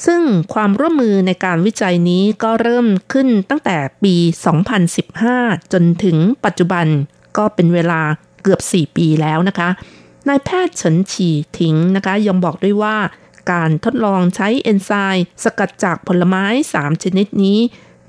[0.06, 0.22] ซึ่ง
[0.54, 4.14] ความร่วมมือในการวิจัยนี้ก็เริ่มขึ้นตั้งแต่ปี
[4.94, 6.86] 2015 จนถึงปัจจุบัน
[7.36, 8.00] ก็เป็นเวลา
[8.42, 9.68] เกือบ 4 ปีแล้วนะคะ
[10.28, 11.28] นายแพทย์เฉินฉี
[11.58, 12.96] ถิงนะคะยังบอกด้วยว่า
[13.52, 17.58] การทดลองใช้เอนไซม์สกัดจากผลไม้ 3 ชนิดนี้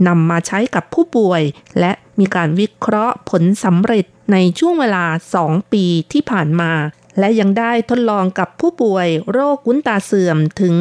[0.07, 1.41] นำมาใช้กับผู้ป่วย
[1.79, 5.05] และมีการวิเคราะห์ผลสำเร็จในช่วงเวลา
[5.39, 6.71] 2 ปีที่ผ่านมา
[7.19, 10.75] และยังได้ทดลองกับผู้ป่วยโรควุ้นตาเสื่อมถึง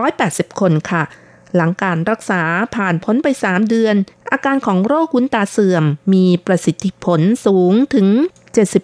[0.00, 1.02] 280 คนค่ะ
[1.56, 2.42] หลังการรักษา
[2.74, 3.96] ผ่านพ้นไป 3 เดือน
[4.32, 8.08] อาการของโรควุ้นตาเสื่อมมีประสิทธิผลสูงถึง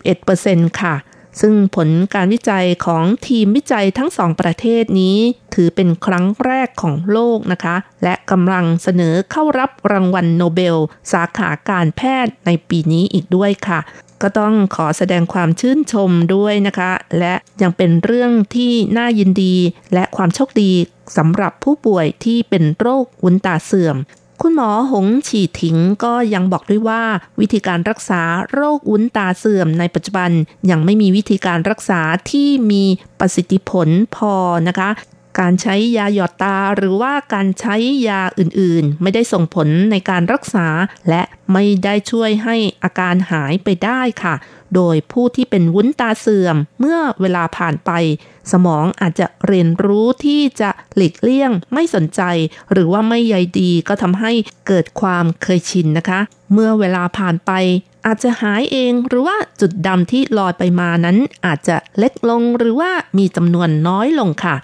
[0.03, 0.95] 71%ค่ะ
[1.41, 5.19] ซึ่งผลการวิจัยของทีมวิจัยทั้งสองประเทศนี้
[5.55, 10.77] ถือเป็นครั้งแรกของโลกนะคะ และกำลังเสนอเข้ารับรางวัลโนเบล
[11.13, 13.81] สาขาการแพทย์ในปีนี้อีกด้วยค่ะ
[14.23, 19.57] ก็ต้องขอแสดงความชื่นชมด้วยนะคะ และยังเป็นเรื่องที่น่ายินดี
[19.95, 20.73] และความโชคดี
[21.17, 23.97] สำหรับผู้ป่วยที่เป็นโรควุ้นตาเสื่อม
[24.43, 27.03] คุณหมอหงฉีถิงก็ยังบอกด้วยว่า
[27.41, 28.23] วิธีการรักษา
[28.53, 30.31] โรคอุ้นตาเสื่อมในปัจจุบัน
[30.71, 32.85] ยังไม่มีวิธีการรักษาที่มี
[33.19, 34.35] ประสิทธิผลพอ
[34.69, 34.91] นะคะ
[35.41, 37.77] การใช้ยาหยอดตาหรือว่าการใช้
[38.09, 40.67] ยาอื่นๆ ไม่ได้ส่งผลในการรักษา
[41.09, 41.23] และ
[41.53, 44.35] ไม่ได้ช่วยให้อาการหายไปได้ค่ะ
[44.75, 47.91] โดยผู้ที่เป็นวุ้นตาเสื่อม เมื่อเวลาผ่านไป
[48.53, 52.23] สมองอาจจะเรียนรู้ที่จะหลีกเลี่ยง ไม่สนใจ
[52.73, 54.33] หรือว่าไม่ใยดีก็ทำให้
[54.67, 56.21] เกิดความเคยชินนะคะ
[56.53, 57.51] เมื่อเวลาผ่านไป
[58.07, 61.17] อาจจะหายเองหรือว่าจุดดำที่ลอยไปมานั้น
[61.47, 64.57] อาจจะเล็กลงหรือว่ามีจำนวนน้อยลงค่ะ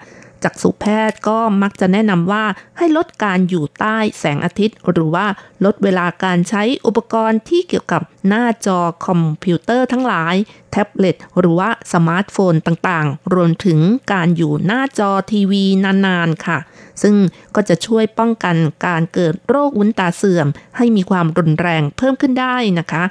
[0.43, 2.45] จักษุแพทย์ก็มักจะแนะนำว่า
[2.77, 5.25] ให้ลดการอยู่ใต้แสงอาทิตย์ หรือว่า
[5.65, 10.35] ลดเวลาการใช้อุปกรณ์ที่เกี่ยวกับหน้าจอคอมพิวเตอร์ทั้งหลาย
[10.71, 13.79] แท็บเล็ตหรือว่าสมาร์ทโฟนต่างๆ รวมถึง
[14.13, 15.63] การอยู่หน้าจอทีวี
[16.05, 16.57] นานๆค่ะ
[17.01, 17.15] ซึ่ง
[17.55, 23.03] ก็จะช่วยป้องกันการเกิดโรควุ้นตาเสื่อม ให้มีความรุนแรงเพิ่มขึ้นได้นะคะ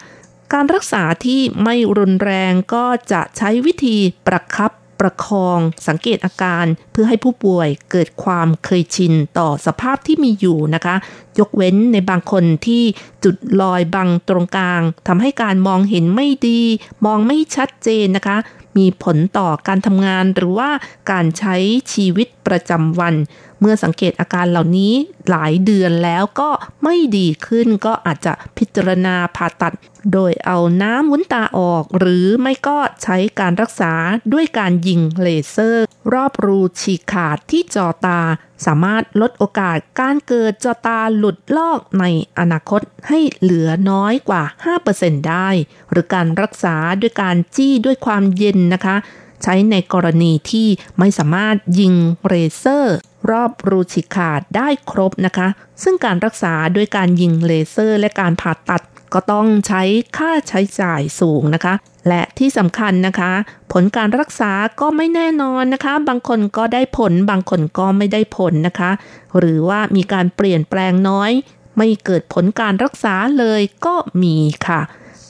[0.52, 4.70] การรักษาที่ไม่รุนแรงก็จะใช้วิธีประคับ
[5.00, 10.94] ประคอง สังเกตอาการเพื่อให้ผู้ป่วยเกิดความเคยชินต่อสภาพที่มีอยู่นะคะ
[11.38, 12.82] ยกเว้นในบางคนที่
[13.24, 16.60] จุดลอยบังตรงกลางทำให้การมองเห็นไม่ดี
[17.06, 18.36] มองไม่ชัดเจนนะคะ
[18.78, 20.70] มีผลต่อการทำงานหรือว่า
[21.10, 21.56] การใช้
[21.92, 23.14] ชีวิตประจำวัน
[23.60, 24.92] เมื่อสังเกตอาการเหล่านี้
[25.30, 26.50] หลายเดือนแล้วก็
[26.84, 29.74] ไม่ดีขึ้นก็อาจจะพิจารณาผ่าตัด
[30.12, 33.92] โดยเอาน้ำวุ้นตาออก หรือไม่ก็ใช้การรักษา
[34.32, 38.20] ด้วยการยิงเลเซอร์ รอบรูฉีกขาดที่จอตา
[38.66, 42.04] สามารถลดโอกาสการเกิดจอตาหลุดลอกใน
[42.38, 44.42] อนาคตให้เหลือน้อยกว่า
[44.86, 45.48] 5%ได้
[45.90, 48.96] หรือการรักษาด้วยการจี้ด้วยความเย็นนะคะ
[49.42, 50.68] ใช้ในกรณีที่
[50.98, 51.94] ไม่สามารถยิง
[52.28, 52.96] เลเซอร์
[53.30, 55.48] รอบรูฉีกขาดได้ครบนะคะ
[55.82, 58.82] ซึ่งการรักษาด้วยการยิงเลเซอร์ และการผ่าตัด
[59.14, 59.82] ก็ต้องใช้
[60.18, 61.74] ค่าใช้จ่ายสูงนะคะ
[62.08, 63.32] และที่สำคัญนะคะ
[63.72, 68.90] ผลการรักษาก็ไม่แน่นอนนะคะ บางคนก็ได้ผล บางคนก็ไม่ได้ผลนะคะ
[69.38, 71.30] หรือว่ามีการเปลี่ยนแปลงน้อย
[71.76, 74.36] ไม่เกิดผลการรักษาเลยก็มี
[74.66, 74.80] ค่ะ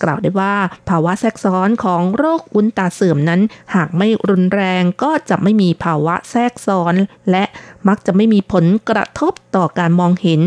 [0.03, 0.55] กล่าวได้ว่า
[0.89, 3.41] ภาวะแทรกซ้อนของโรควุ้นตาเสื่อมนั้น
[3.75, 6.95] หากไม่รุนแรงก็จะไม่มีภาวะแทรกซ้อน
[7.31, 7.45] และ
[7.89, 10.41] มักจะไม่มีผลกระทบต่อการมองเห็น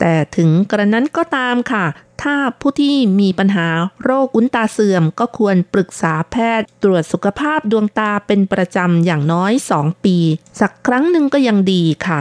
[0.00, 1.86] แต่ถึงกระนั้นก็ตามค่ะ
[2.22, 3.68] ถ้าผู้ที่มีปัญหา
[4.04, 10.16] โรควุ้นตาเสื่อมก็ควรปรึกษาแพทย์ ตรวจสุขภาพดวงตาเป็นประจำอย่างน้อย 2 ปี
[10.60, 12.20] สักครั้งหนึ่งก็ยังดีค่ะ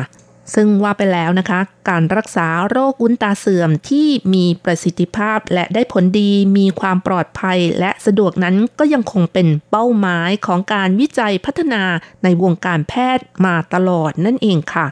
[0.56, 11.84] ซึ่งว่าไปแล้วนะคะ การรักษาโรควุ้นตาเสื่อมที่มีประสิทธิภาพและได้ผลดี มีความปลอดภัยและสะดวกนั้นก็ยังคงเป็นเป้าหมายของการวิจัยพัฒนา
[12.24, 14.88] ในวงการแพทย์มาตลอดนั่นเองค่ะ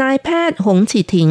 [0.00, 1.30] นายแพทย์หงฉีถิง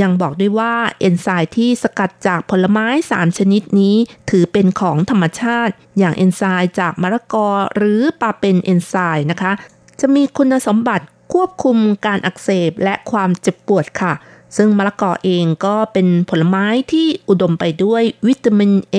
[0.00, 3.96] ยังบอกด้วยว่าเอนไซม์ที่สกัดจากผลไม้ 3 ชนิดนี้
[4.30, 9.52] ถือเป็นของธรรมชาติ อย่างเอนไซม์จากมะละกอหรือปลาเป็นเอนไซม์นะคะ
[10.00, 11.76] จะมีคุณสมบัติ ควบคุม
[12.06, 14.12] การอักเสบและความเจ็บปวดค่ะ
[14.56, 18.96] ซึ่งมะละกอเองก็เป็นผลไม้ที่อุดมไปด้วยวิตามิน A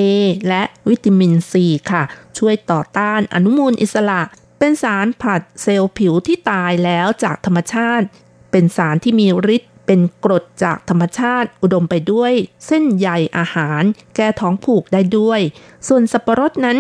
[0.48, 1.54] และวิตามิน C
[1.92, 2.04] ค่ะ
[2.38, 4.22] ช่วยต่อต้านอนุมูลอิสระ
[4.60, 8.06] เป็นสารผลัดเซลล์ผิวที่ตายแล้วจากธรรมชาติ
[8.52, 12.34] เป็นสารที่มีฤทธิ์เป็นกรดจากธรรมชาติอุดมไปด้วย
[12.68, 13.84] เส้นใยอาหาร
[14.16, 15.40] แก้ท้องผูกได้ด้วย
[15.88, 16.80] ส่วนสับปะรดนั้น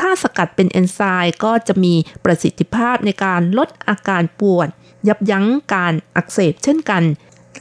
[0.00, 1.94] ถ้าสกัดเป็นเอนไซม์ก็จะมี
[2.24, 4.68] ประสิทธิภาพในการลดอาการปวด
[5.08, 7.02] ยับยั้งการอักเสบเช่นกัน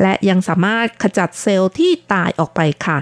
[0.01, 2.97] และยังสามารถขจัดเซลล์ที่ตายออกไปค่ะ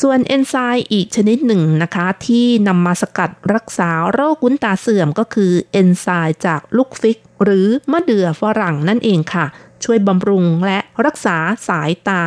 [0.00, 9.46] ส่วนเอนไซม์อีกชนิดหนึ่งนะคะ ที่นำมาสกัดรักษาโรควุ้นตาเสื่อมก็คือเอนไซม์จากลูกฟิก หรือมะเดื่อฝรั่งนั่นเองค่ะ
[9.84, 11.36] ช่วยบำรุงและรักษา
[11.68, 12.24] สายตา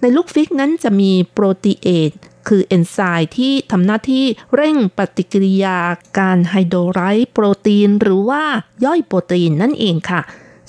[0.00, 2.12] ในลูก fig นั้นจะมีโปรตีเอส
[2.48, 4.24] คือเอนไซม์ที่ทำหน้าที่
[4.54, 5.78] เร่งปฏิกิริยา
[6.18, 8.42] การไฮโดรไลซ์โปรตีน หรือว่า
[8.84, 10.20] ย่อยโปรตีนนั่นเองค่ะ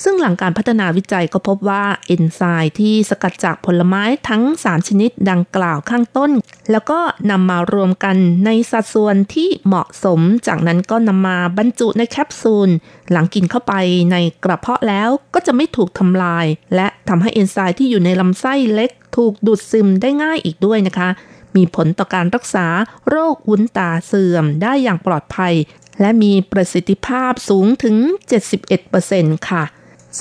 [0.04, 6.32] ซึ่งหลังการพัฒนาวิจัยก็พบว่าเอนไซม์ที่สกัดจากผลไม้ทั้ง 3 ชนิดดังกล่าวข้างต้น
[6.72, 7.00] แล้วก็
[7.32, 12.70] นำมารวมกันในสัดส่วนที่เหมาะสม จากนั้นก็นำมาบรรจุในแคปซูล
[13.12, 13.74] หลังกินเข้าไป
[14.12, 21.10] ในกระเพาะแล้วก็จะไม่ถูกทำลาย และทำให้เอนไซม์ที่อยู่ในลำไส้เล็ก ถูกดูดซึมได้ง่ายอีกด้วยนะคะ
[21.56, 22.68] มีผลต่อการรักษา
[23.10, 25.54] โรควุ้นตาเสื่อมได้อย่างปลอดภัย
[26.02, 27.96] และมีประสิทธิภาพสูงถึง
[28.72, 29.64] 71%ค่ะ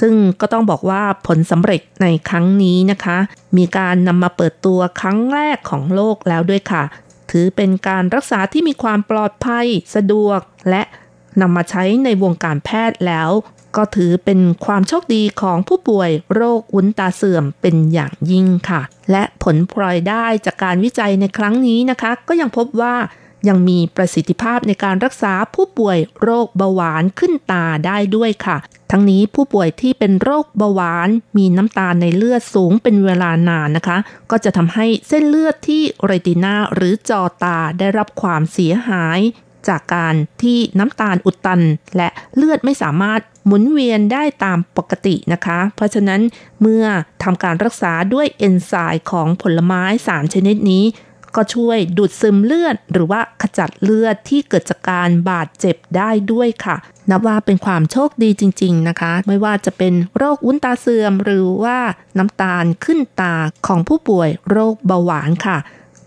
[0.01, 3.19] ซึ่งก็ต้องบอกว่าผลสำเร็จในครั้งนี้นะคะ
[3.57, 6.85] มีการนำมาเปิดตัวครั้งแรกของโลกแล้วด้วยค่ะ
[7.31, 10.41] ถือเป็นการรักษาที่มีความปลอดภัยสะดวก
[10.71, 10.83] และ
[11.41, 13.31] นำมาใช้ในวงการแพทย์แล้ว
[13.77, 22.95] ก็ถือเป็นความโชคดีของผู้ป่วยโรควุ้นตาเสื่อมเป็นอย่างยิ่งค่ะ และผลพลอยได้จากการวิจัยในครั้งนี้นะคะ ก็ยังพบว่า
[23.49, 28.57] ยังมีประสิทธิภาพในการรักษาผู้ป่วยโรคเบาหวานขึ้นตาได้ด้วยค่ะ
[28.91, 33.99] ทั้งนี้ผู้ป่วยที่เป็นโรคเบาหวาน มีน้ำตาลในเลือดสูงเป็นเวลานานนะคะ
[34.31, 39.21] ก็จะทำให้เส้นเลือดที่เรตินาหรือจอตาได้รับความเสียหาย
[39.69, 41.63] จากการที่น้ำตาลอุดตัน
[41.97, 46.21] และเลือดไม่สามารถหมุนเวียนได้ตามปกตินะคะ เพราะฉะนั้น
[46.61, 46.85] เมื่อ
[47.23, 50.85] ทำการรักษาด้วยเอนไซม์ของผลไม้ 3 ชนิดนี้
[51.37, 56.77] ก็ช่วยดูดซึมเลือด หรือว่าขจัดเลือดที่เกิดจากการบาดเจ็บได้ด้วยค่ะ
[57.11, 61.79] นับว่าเป็นความโชคดีจริง ๆนะคะ ไม่ว่าจะเป็นโรควุ้นตาเสื่อม หรือว่า
[62.19, 63.35] น้ำตาลขึ้นตา
[63.67, 65.59] ของผู้ป่วยโรคเบาหวานค่ะ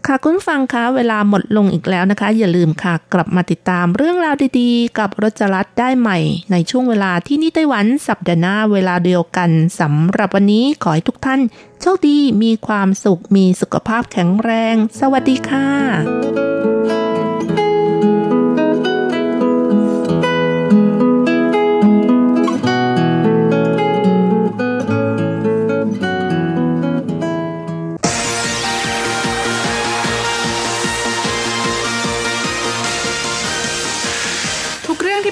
[0.09, 6.17] ค่ะคุณฟังคะเวลาหมดลงอีกแล้วนะคะ อย่าลืมค่ะ กลับมาติดตามเรื่องราวดีๆ กับรจรัสได้ใหม่
[6.51, 9.49] ในช่วงเวลาที่นี่ไต้หวันสัปดาห์หน้าเวลาเดียวกัน
[9.79, 11.41] สำหรับวันนี้ขอให้ทุกท่าน
[11.81, 16.66] โชคดีมีความสุขมีสุขภาพแข็งแรง สวัสดีค่ะ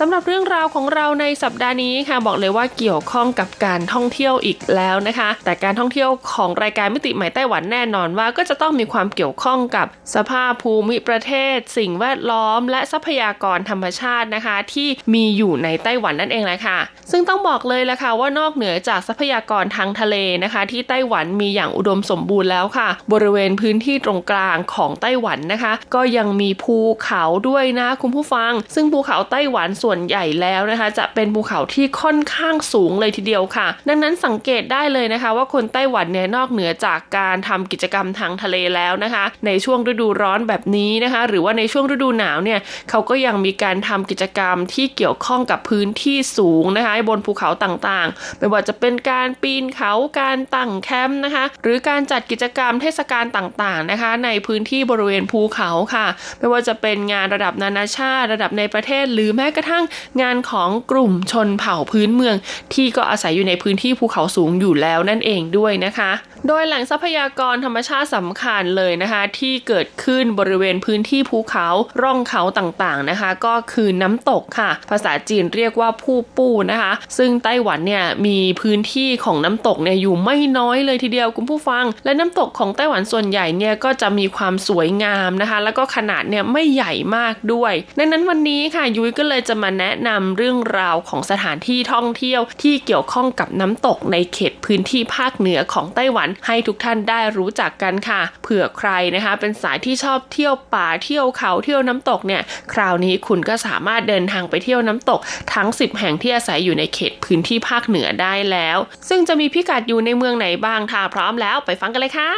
[0.00, 16.78] สำหรับเรื่องราวของเราในสัปดาห์นี้ค่ะบอกเลยว่าเกี่ยวข้องกับการท่องเที่ยวอีกแล้วนะคะ แต่การท่องเที่ยวของรายการมิติใหม่ไต้หวันแน่นอนว่าก็จะต้องมีความเกี่ยวข้องกับสภาพภูมิประเทศ สิ่งแวดล้อม และทรัพยากรธรรมชาตินะคะ ที่มีอยู่ในไต้หวันนั่นเองแหละค่ะ
[17.10, 42.60] ซึ่งต้องบอกเลยละค่ะว่านอกเหนือจากทรัพยากรทางทะเลนะคะ ที่ไต้หวันมีอย่างอุดมสมบูรณ์แล้วค่ะ บริเวณพื้นที่ตรงกลางของไต้หวันนะคะ ก็ยังมีภูเขาด้วยนะคุณผู้ฟัง ซึ่งภูเขาไต้หวันส่วนใหญ่แล้วนะคะ จะเป็นภูเขาที่ค่อนข้างสูงเลยทีเดียวค่ะ ดังนั้นสังเกตได้เลยนะคะ ว่าคนไต้หวันเนี่ยนอกเหนือจากการทำกิจกรรมทางทะเลแล้วนะคะ ในช่วงฤดูร้อนแบบนี้นะคะ หรือว่าในช่วงฤดูหนาวเนี่ย
[42.90, 56.06] เขาก็ยังมีการทำกิจกรรมที่เกี่ยวข้องกับพื้นที่สูงนะคะบนภูเขาต่างๆ ไม่ว่าจะเป็นการปีนเขาการตั้งแคมป์นะคะ หรือการจัดกิจกรรมเทศกาลต่างๆนะคะ ในพื้นที่บริเวณภูเขาค่ะ
[56.38, 59.73] ไม่ว่าจะเป็นงานระดับนานาชาติ ระดับในประเทศหรือแม้กระทั่ง
[60.22, 62.36] งานของกลุ่มชนเผ่าพื้นเมือง
[62.74, 66.10] ที่ก็อาศัยอยู่ในพื้นที่ภูเขาสูงอยู่แล้วนั่นเองด้วยนะคะ
[66.48, 71.68] โดยแหล่งทรัพยากรธรรมชาติสำคัญเลยนะคะ ที่เกิดขึ้นบริเวณพื้นที่ภูเขา
[72.02, 105.20] ร่องเขาต่างๆนะคะ ก็คือน้ำตกค่ะ ภาษาจีนเรียกว่าผู้ปู้นะคะ ซึ่งไต้หวันเนี่ยมีพื้นที่ของน้ำตกเนี่ยอยู่ไม่น้อยเลยทีเดียวคุณผู้ฟัง และน้ำตกของไต้หวันส่วนใหญ่เนี่ยก็จะมีความสวยงามนะคะ แล้วก็ขนาดเนี่ยไม่ใหญ่มากด้วยดังนั้นวันนี้ค่ะยุ้ยก็เลยจะมาแนะนำเรื่องราวของสถานที่ท่องเที่ยวที่เกี่ยวข้องกับน้ำตกในเขตพื้นที่ภาคเหนือของไต้หวันให้ทุกท่านได้รู้จักกันค่ะ เผื่อใครนะคะ เป็นสายที่ชอบเที่ยวป่าเที่ยวเขาเที่ยวน้ำตกเนี่ย คราวนี้คุณก็สามารถเดินทางไปเที่ยวน้ำตก
[105.54, 108.78] ทั้ง 10 แห่งที่อาศัยอยู่ในเขตพื้นที่ภาคเหนือได้แล้ว
[109.08, 112.30] ซึ่งจะมีพิกัดอยู่ในเมืองไหนบ้างถ้าพร้อมแล้วไปฟังกันเลยค่ะ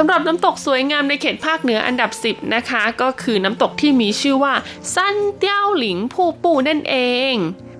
[0.00, 4.54] สำหรับน้ำตกสวยงามในเขตภาคเหนืออันดับ 10 นะคะ ก็คือน้ำตกที่มีชื่อว่า
[4.94, 6.96] ซันเตี้ยวหลิงผู้ปูนั่นเอ
[7.32, 7.34] ง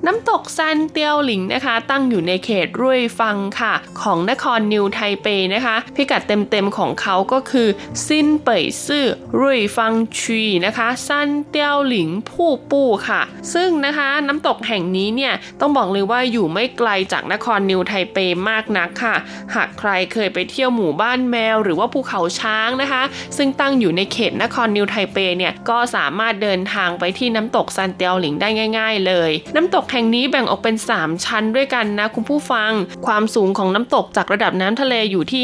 [0.06, 7.68] น้ำตกซันเตียวหลิงนะคะ ตั้งอยู่ในเขตรุ่ยฟังค่ะ ของนครนิวไทเปนะคะ พิกัดเต็มๆของเขาก็คือ
[8.06, 13.22] 新北市瑞芳區 นะคะ 三貂嶺瀑布 ค่ะ
[13.54, 18.16] ซึ่งนะคะน้ำตกแห่งนี้เนี่ยต้องบอกเลยว่าอยู่ไม่ไกลจากนครนิวไทเป
[18.48, 19.16] มากนักค่ะ
[19.54, 23.02] หากใครเคยไปเที่ยวหมู่บ้านแมว หรือว่าภูเขาช้างนะคะ
[23.36, 32.72] ซึ่งตั้งอยู่ในเขตนครนิวไทเปเนี่ยก็สามารถเดินทางไปที่น้ำตกซันเตียวหลิงได้ง่าย ๆ เลย น้ำตกแห่งนี้แบ่งออกเป็น 3 ชั้นด้วยกันนะคุณผู้ฟัง
[33.06, 35.42] ความสูงของน้ำตกจากระดับน้ำทะเลอยู่ที่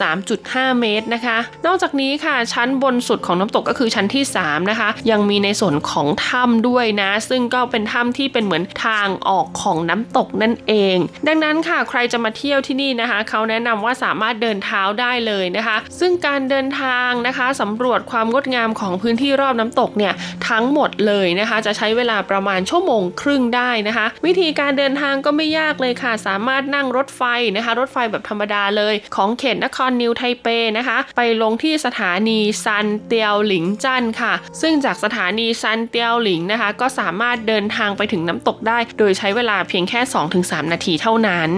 [0.00, 10.96] 523.5 เมตรนะคะ นอกจากนี้ค่ะชั้นบนสุดของน้ำตกก็คือชั้นที่ 3 นะคะ ยังมีในส่วนของถ้ำด้วยนะ ซึ่งก็เป็นถ้ำที่เป็นเหมือนทางออกของน้ำตกนั่นเอง
[11.26, 20.12] ดังนั้นค่ะใครจะมาเที่ยวที่นี่นะคะ เขาแนะนำว่าสามารถเดินเท้าได้เลยนะคะ ซึ่งการเดินทางนะคะสำรวจความงดงามของพื้นที่รอบน้ำตกเนี่ย
[20.48, 27.22] ทั้งหมดเลยนะคะ จะใช้เวลาประมาณชั่วโมงครึ่งได้นะคะ วิธีการเดินทางก็ไม่ยากเลยค่ะ สามารถนั่งรถไฟ
[27.56, 30.46] นะคะ รถไฟแบบธรรมดาเลย ของเขตนครนิวไทเป
[30.78, 40.00] นะคะ ไปลงที่สถานี三貂嶺站 ค่ะ ซึ่งจากสถานีซันเตียวหลิงนะคะ ก็สามารถเดินทางไปถึงน้ำตกได้ โดยใช้เวลาเพียงแค่
[40.36, 41.50] 2-3 นาทีเท่านั้น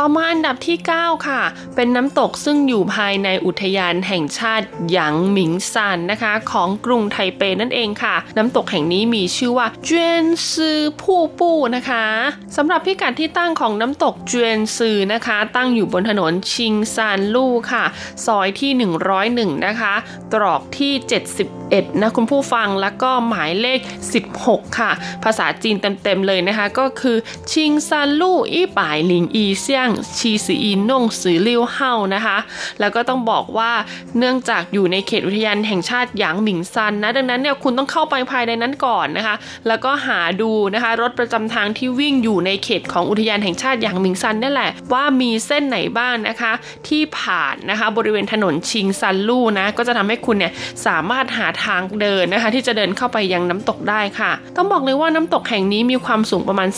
[0.00, 1.42] ต่อมาอันดับที่ 9 ค่ะ
[1.74, 12.04] เป็นน้ำตกซึ่งอยู่ภายในอุทยานแห่งชาติหยางหมิงซานนะคะ ของกรุงไทเปนั่นเองค่ะ น้ำตกแห่งนี้มีชื่อว่า絹絲瀑布 นะคะ
[12.56, 17.84] สำหรับพิกัดที่ตั้งของน้ำตกเจวนซือนะคะ ตั้งอยู่บนถนนชิงซานลู่ค่ะ
[18.26, 18.70] ซอยที่
[19.18, 19.94] 101 นะคะ
[20.32, 20.92] ตรอกที่
[21.46, 23.80] 71 นะคุณผู้ฟังแล้วก็หมายเลข
[24.28, 24.90] 16 ค่ะ
[25.24, 27.16] ภาษาจีนเต็มๆเลยนะคะ ก็คือ
[27.52, 29.87] 菁山路一百零一巷
[30.18, 32.38] 七十一弄十六號 นะคะ
[32.80, 33.70] แล้วก็ต้องบอกว่า
[34.18, 39.36] เนื่องจากอยู่ในเขตอุทยานแห่งชาติหยางหมิงซานนะดังนั้นเนี่ยคุณต้องเข้าไปภายในนั้นก่อนนะคะ
[39.68, 46.52] แล้วก็หาดูนะคะรถประจำทางที่วิ่งอยู่ในเขตของอุทยานแห่งชาติหยางหมิงซันนั่นแหละว่ามีเส้นไหนบ้างนะคะ
[46.88, 50.52] ที่ผ่านนะคะบริเวณถนนชิงซันลู่นะก็จะทำให้คุณเนี่ย
[50.86, 56.68] สามารถหาทางเดินนะคะ ที่จะเดินเข้าไปยังน้ำตกได้ค่ะ ต้องบอกเลยว่าน้ำตกแห่งนี้มีความสูงประมาณ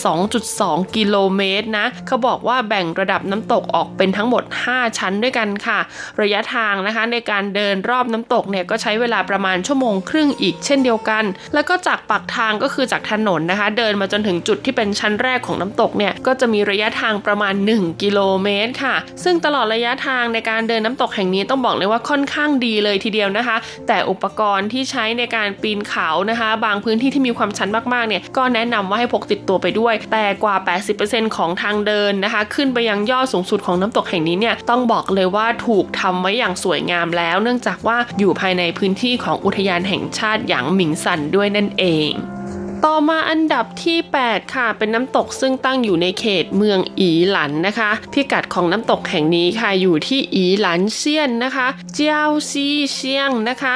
[0.43, 5.79] 2.2 กิโลเมตรนะเขาบอกว่าแบ่งระดับน้ำตกออกเป็นทั้งหมด 5 ชั้นด้วยกันค่ะ
[6.21, 11.23] ระยะทางนะคะในการเดินรอบน้ำตกเนี่ยก็ใช้เวลาประมาณชั่วโมงครึ่งอีกเช่นเดียวกัน
[11.53, 30.55] แล้วก็จากปากทางก็คือจากถนนนะคะ เดินมาจนถึงจุดที่เป็นชั้นแรกของน้ำตกเนี่ยก็จะมีระยะทางประมาณ 1 กิโลเมตรค่ะ ซึ่งตลอดระยะทางในการเดินน้ำตกแห่งนี้ต้องบอกเลยว่าค่อนข้างดีเลยทีเดียวนะคะ แต่อุปกรณ์ที่ใช้ในการปีนเขานะคะ บางพื้นที่ที่มีความชันมากๆเนี่ยก็แนะนำว่าให้พกติดตัวไปด้วย แต่กว่า
[30.95, 42.11] 80%ของทางเดินนะคะ ขึ้นไปยังยอดสูงสุดของน้ำตกแห่งนี้เนี่ยต้องบอกเลยว่าถูกทำไว้อย่างสวยงามแล้ว เนื่องจากว่าอยู่ภายในพื้นที่ของอุทยานแห่งชาติหยางหมิงซันด้วยนั่นเอง
[42.87, 53.75] ต่อมาอันดับที่ 8 ค่ะ เป็นน้ำตกซึ่งตั้งอยู่ในเขตเมืองอีหลันนะคะ พิกัดของน้ำตกแห่งนี้ค่ะอยู่ที่อีหลันเซียนนะคะ เจียวซีเซียงนะคะ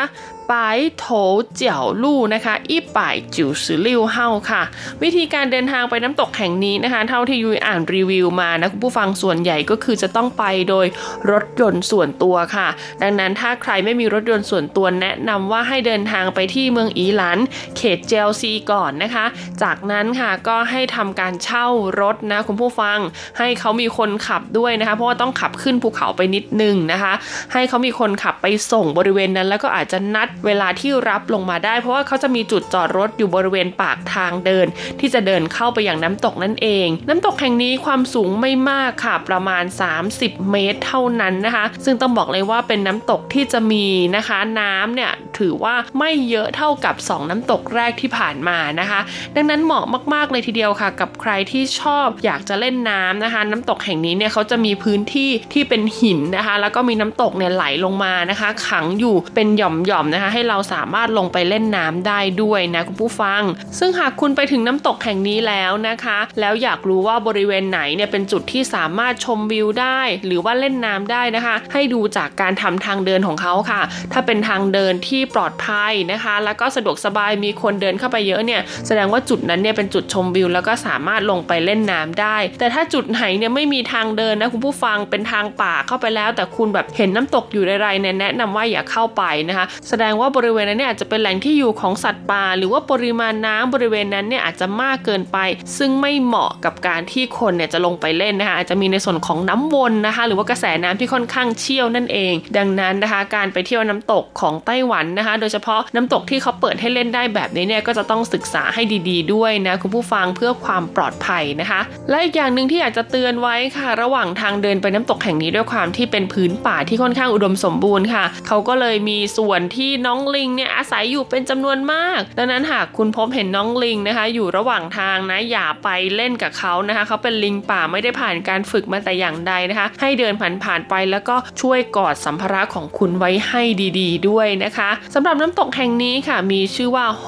[0.51, 1.05] ปายโถ
[1.53, 4.61] เจียวลู่นะคะอีป่ายจิ๋วสือลิ่วเฮาค่ะ
[5.03, 10.85] วิธีการเดินทางไปน้ำตกแห่งนี้นะคะ เท่าที่ยุยอ่านรีวิวมานะคุณผู้ฟังส่วนใหญ่ก็คือจะต้องไปโดย
[11.31, 12.67] รถยนต์ส่วนตัวค่ะ
[13.01, 17.37] ดังนั้นถ้าใครไม่มีรถยนต์ส่วนตัวแนะนำว่าให้เดินทางไปที่เมืองอีหลัน
[17.77, 19.25] เขตเจลซีก่อนนะคะ
[19.63, 21.67] จากนั้นค่ะก็ให้ทำการเช่า
[22.01, 22.99] รถนะคุณผู้ฟัง
[23.37, 27.13] ให้เขามีคนขับด้วยนะคะ เพราะว่าต้องขับขึ้นภูเขาไปนิดนึงนะคะ
[27.53, 34.67] ให้เขามีคนขับไปส่งบริเวณนั้น แล้วก็อาจจะนัดเวลาที่รับลงมาได้ เพราะว่าเขาจะมีจุดจอดรถอยู่บริเวณปากทางเดิน
[34.99, 39.63] ที่จะเดินเข้าไปอย่างน้ำตกนั่นเอง น้ำตกแห่งนี้ความสูงไม่มากค่ะประมาณ
[40.07, 48.99] 30 เมตรเท่านั้นนะคะ ซึ่งต้องบอกเลยว่าเป็นน้ำตกที่จะมีนะคะ น้ำเนี่ยถือว่าไม่เยอะเท่ากับ 2 น้ำตกแรกที่ผ่านมานะคะ
[49.36, 63.41] ดังนั้นเหมาะมากๆเลยทีเดียวค่ะ กับใครที่ชอบอยากจะเล่นน้ำนะคะ น้ำตกแห่งนี้เนี่ยเขาจะมีพื้นที่ที่เป็นหินนะคะ แล้วก็มีน้ำตกเนี่ยไหลลงมานะคะ ขังอยู่เป็นหย่อมๆนะคะให้เราสามารถลงไปเล่นน้ำได้ด้วยนะคุณผู้ฟัง
[63.80, 73.82] ซึ่งหากคุณไปถึงน้ำตกแห่งนี้แล้วนะคะ แล้วอยากรู้ว่าบริเวณไหนเนี่ยเป็นจุดที่สามารถชมวิวได้ หรือว่าเล่นน้ำได้นะคะ ให้ดูจากการทำทางเดินของเขาค่ะ
[74.13, 95.38] ถ้าเป็นทางเดินที่ปลอดภัยนะคะ แล้วก็สะดวกสบายมีคนเดินเข้าไปเยอะเนี่ยแสดงว่าจุดนั้นเนี่ยเป็นจุดชมวิว แล้วก็สามารถลงไปเล่นน้ำได้ แต่ถ้าจุดไหนเนี่ยไม่มีทางเดินนะคุณผู้ฟังเป็นทางป่าเข้าไปแล้ว แต่คุณแบบเห็นน้ำตกอยู่ไรๆเนี่ยแนะนำว่าอย่าเข้าไปนะคะ แสดงว่าบริเวณนั้นเนี่ยอาจจะเป็นแหล่งที่อยู่ของสัตว์ป่าหรือว่าปริมาณน้ำบริเวณนั้นเนี่ยอาจจะมากเกินไป
[95.78, 130.33] ซึ่งไม่เหมาะกับการที่คนเนี่ยจะลงไปเล่นนะคะอาจจะมีในส่วนของน้ำวนนะคะ หรือว่ากระแสน้ำที่ค่อนข้างเชี่ยวนั่นเอง ดังนั้นนะคะ การไปเที่ยวน้ำตกของไต้หวันนะคะ โดยเฉพาะน้ำตกที่เขาเปิดให้เล่นได้แบบนี้เนี่ยก็จะต้องศึกษาให้ดี ๆ ด้วยนะคุณผู้ฟังเพื่อความปลอดภัยนะคะ และอีกอย่างหนึ่งที่อยากจะเตือนไว้ค่ะ ระหว่างทางเดินไปน้ำตกแห่งนี้ด้วยความที่เป็นพื้นป่าที่ค่อนข้างอุดมสมบูรณ์ค่ะ เขาก็เลยมีส่วนที่น้องลิงเนี่ยอาศัยอยู่เป็นจำนวนมาก ดังนั้นหากคุณพบเห็นน้องลิงนะคะ อยู่ระหว่างทางนะอย่าไปเล่นกับเขานะคะ เขาเป็นลิงป่าไม่ได้ผ่านการฝึกมาแต่อย่างใดนะคะ ให้เดิน
[130.63, 133.61] ผ่านๆไปแล้วก็ช่วยกอดสัมภาระของคุณไว้ให้
[133.99, 137.25] ดี ๆ ด้วยนะคะสำหรับน้ำตกแห่งนี้ค่ะ มีชื่อว่าโฮ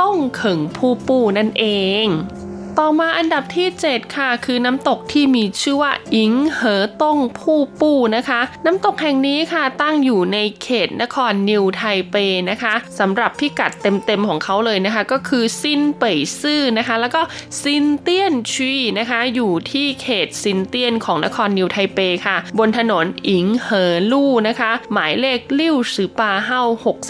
[0.00, 1.64] ต้งเขิงผู้ปูนั่นเอ
[2.04, 2.06] ง
[2.78, 12.14] ต่อมาอันดับที่ 7 ค่ะ คือน้ำตกที่มีชื่อว่าอิงเหอต้งผู้ปู้นะคะ น้ำตกแห่งนี้ค่ะตั้งอยู่ในเขตนครนิวไทเป
[12.50, 17.20] นะคะสำหรับพิกัดเต็มๆของเขาเลยนะคะ ก็คือซินเป่ยซื่อนะคะ แล้วก็
[17.62, 26.60] ซินเตียนชีนะคะอยู่ที่เขตซินเตียนของนครนิวไทเปค่ะ บนถนนอิงเหอลู่นะคะ หมายเลขลิ่วสือปาเฮา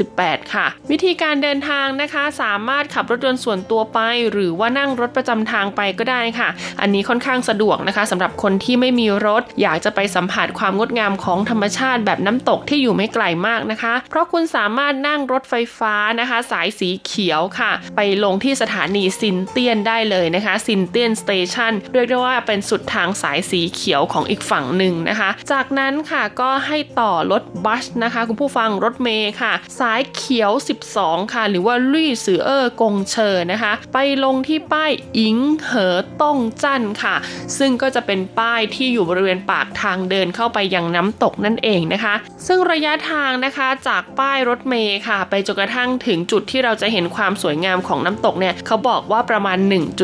[0.03, 3.99] 68 ค่ะ วิธีการเดินทางนะคะ สามารถขับรถยนต์ส่วนตัวไป
[4.31, 6.49] หรือว่านั่งรถประจำทางไปก็ได้ค่ะ
[6.81, 30.53] อันนี้ค่อนข้างสะดวกนะคะสำหรับคนที่ไม่มีรถ อยากจะไปสัมผัสความงดงามของธรรมชาติแบบน้ำตกที่อยู่ไม่ไกลมากนะคะ เพราะคุณสามารถนั่งรถไฟฟ้านะคะ สายสีเขียวค่ะ ไปลงที่สถานีซินเตียนได้เลยนะคะซินเตียน station เรียกได้ว่าเป็นสุดทางสายสีเขียวของอีกฝั่งหนึ่งนะคะ จากนั้นค่ะก็ให้ต่อรถบัสนะคะ คุณผู้ฟังรถเมล์ค่ะ สายเขียว
[30.93, 37.17] 12 ค่ะ หรือว่า綠十二公車 นะคะ ไปลงที่ป้าย銀河洞站 ค่ะ
[37.59, 42.15] ซึ่งก็จะเป็นป้ายที่อยู่บริเวณปากทางเดินเข้าไปยังน้ำตกนั่นเองนะคะ
[42.47, 49.59] ซึ่งระยะทางนะคะจากป้ายรถเมย์ค่ะ ไปจนกระทั่งถึงจุดที่เราจะเห็นความสวยงามของน้ำตกเนี่ยเขาบอกว่าประมาณ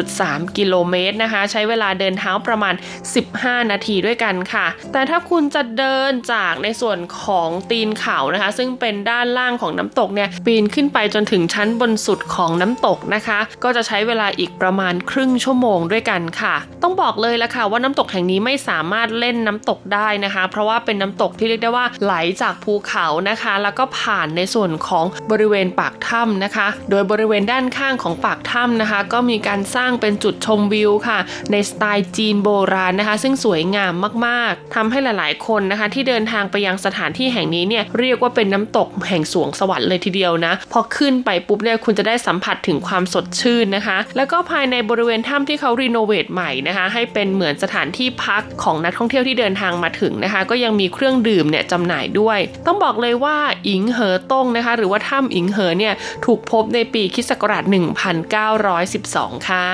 [0.07, 2.75] 1.3 กิโลเมตรนะคะ ใช้เวลาเดินเท้าประมาณ
[3.23, 31.19] 15 นาทีด้วยกันค่ะ แต่ถ้าคุณจะเดินจากในส่วนของตีนเขานะคะ ซึ่งเป็นด้านล่างของน้ำตกเนี่ยปีนขึ้นไปจนถึงชั้นบนสุดของน้ำตกนะคะ ก็จะใช้เวลาอีกประมาณครึ่งชั่วโมงด้วยกันค่ะ ต้องบอกเลยละค่ะว่าน้ำตกแห่งนี้ไม่สามารถเล่นน้ำตกได้นะคะ เพราะว่าเป็นน้ำตกที่เรียกได้ว่าไหลจากภูเขานะคะ แล้วก็ผ่านในส่วนของบริเวณปากถ้ำนะคะ โดยบริเวณด้านข้างของปากถ้ำนะคะ ก็มีการสร้างเป็นจุดชมวิวค่ะ
[31.53, 33.93] ในสไตล์จีนโบราณนะคะ ซึ่งสวยงาม
[34.27, 53.37] มากๆทำให้หลายๆ คนนะคะ ที่เดินทางไปยังสถานที่แห่งนี้เนี่ยเรียกว่าเป็นน้ำตกแห่งสวงสวรรค์เลยทีเดียวนะพอขึ้นไปปุ๊บเนี่ยคุณจะได้สัมผัสถึงความสดชื่นนะคะ แล้วก็ภายในบริเวณถ้ำที่เขารีโนเวทใหม่นะคะให้เป็นเหมือนสถานที่พักของนักท่องเที่ยวที่เดินทางมาถึงนะคะ ก็ยังมีเครื่องดื่มเนี่ยจำหน่ายด้วย ต้องบอกเลยว่า
[53.69, 55.95] อิงเหอต้งนะคะ หรือว่าถ้ำอิงเหอเนี่ย
[56.27, 59.67] ถูกพบในปีคศ1912 ค่ะ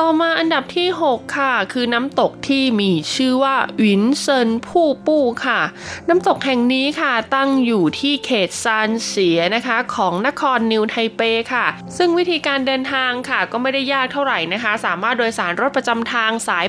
[0.00, 5.60] ต่อมาอันดับที่ 6 ค่ะ คือน้ำตกที่มีชื่อว่าหวินเซินผู้ปู้ค่ะ
[6.08, 11.20] น้ำตกแห่งนี้ค่ะตั้งอยู่ที่เขตซานเสียนะคะของนครนิวไทเป
[11.54, 11.66] ค่ะ
[11.96, 16.66] ซึ่งวิธีการเดินทางค่ะ ก็ไม่ได้ยากเท่าไหร่นะคะ สามารถโดยสารรถประจำทางสาย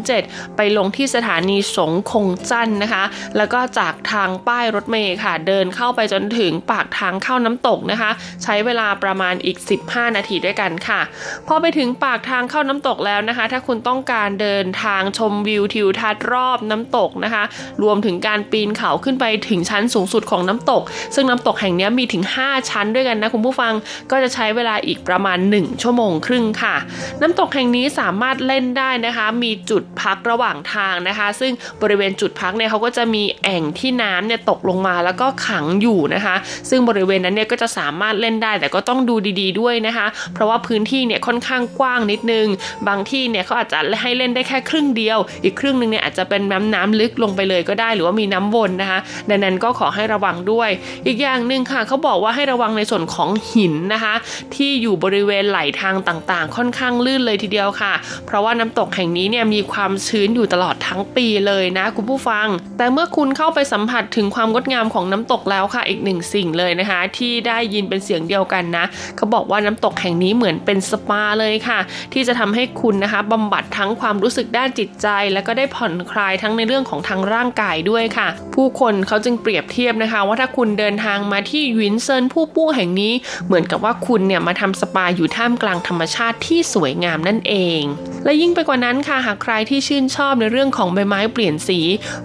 [0.00, 3.04] 807 ไปลงที่สถานีสงคงจันนะคะ
[3.36, 8.10] แล้วก็จากทางป้ายรถเมล์ค่ะ เดินเข้าไปจนถึงปากทางเข้าน้ำตกนะคะ
[8.42, 9.56] ใช้เวลาประมาณอีก
[9.86, 11.00] 15 นาทีด้วยกันค่ะ
[11.46, 17.42] พอไปถึงปากทางเข้าน้ำตกแล้วนะคะ ถ้าคุณต้องการเดินทางชมวิวทิวทัศน์รอบน้ำตกนะคะ
[17.82, 20.82] รวมถึงการปีนเขาขึ้นไปถึงชั้นสูงสุดของน้ำตก
[21.14, 23.72] ซึ่งน้ำตกแห่งนี้มีถึง 5 ชั้นด้วยกันนะคุณผู้ฟัง
[24.10, 26.76] ก็จะใช้เวลาอีกประมาณ 1 ชั่วโมงครึ่งค่ะ
[27.20, 31.52] น้ำตกแห่งนี้สามารถเล่นได้นะคะ มีจุดพักระหว่างทางนะคะ ซึ่ง
[31.82, 36.36] บริเวณจุดพักเนี่ยเขาก็จะมีแอ่งที่น้ำเนี่ยตกลงมาแล้วก็ขังอยู่นะคะ
[36.70, 42.46] ซึ่งบริเวณนั้นเนี่ยก็จะสามารถเล่นได้แต่ก็ต้องดูดี ๆด้วยนะคะ เพราะว่าพื้นที่เนี่ยค่อนข้างกว้างนิดนึง
[42.88, 50.70] บางที่เนี่ยเขาอาจจะให้เล่นได้แค่ครึ่งเดียว อีกครึ่งหนึ่งเนี่ยอาจจะเป็นน้ำน้ำลึกลงไปเลยก็ได้ หรือว่ามีน้ำวนนะคะ ดังนั้นก็ขอให้ระวังด้วย
[51.06, 54.14] อีกอย่างหนึ่งค่ะเขาบอกว่าให้ระวังในส่วนของหินนะคะ
[54.54, 57.92] ที่อยู่บริเวณไหลทางต่างๆ ค่อนข้างลื่นเลยทีเดียวค่ะ
[58.26, 62.46] เพราะว่าน้ำตกแห่งนี้เนี่ยมีความชื้นอยู่ตลอดทั้งปีเลยนะคุณผู้ฟัง
[62.78, 68.84] แต่เมื่อคุณเข้าไปสัมผัสถึงความงดงามของน้ำตกแล้วค่ะ อีกหนึ่งสิ่งเลยนะคะ ที่ได้ยินเป็นเสียงเดียวกันนะ
[69.16, 71.78] เขาบอกว่าน้ำตกแห่งนี้เหมือนเป็นสปาเลยค่ะ
[72.12, 83.12] ที่จะทำให้คุณนะคะบำบัดทั้งความรู้สึกด้านจิตใจ แล้วก็ได้ผ่อนคลายทั้งในเรื่องของทางร่างกายด้วยค่ะ ผู้คนเขาจึงเปรียบเทียบนะคะ ว่าถ้าคุณเดินทางมาที่วินเซินผู้ปู้แห่งนี้
[83.46, 87.82] เหมือนกับว่าคุณเนี่ยมาทำสปาอยู่ท่ามกลางธรรมชาติที่สวยงามนั่นเอง
[88.24, 91.80] และยิ่งไปกว่านั้นค่ะหากใครที่ชื่นชอบในเรื่องของใบไม้เปลี่ยนสี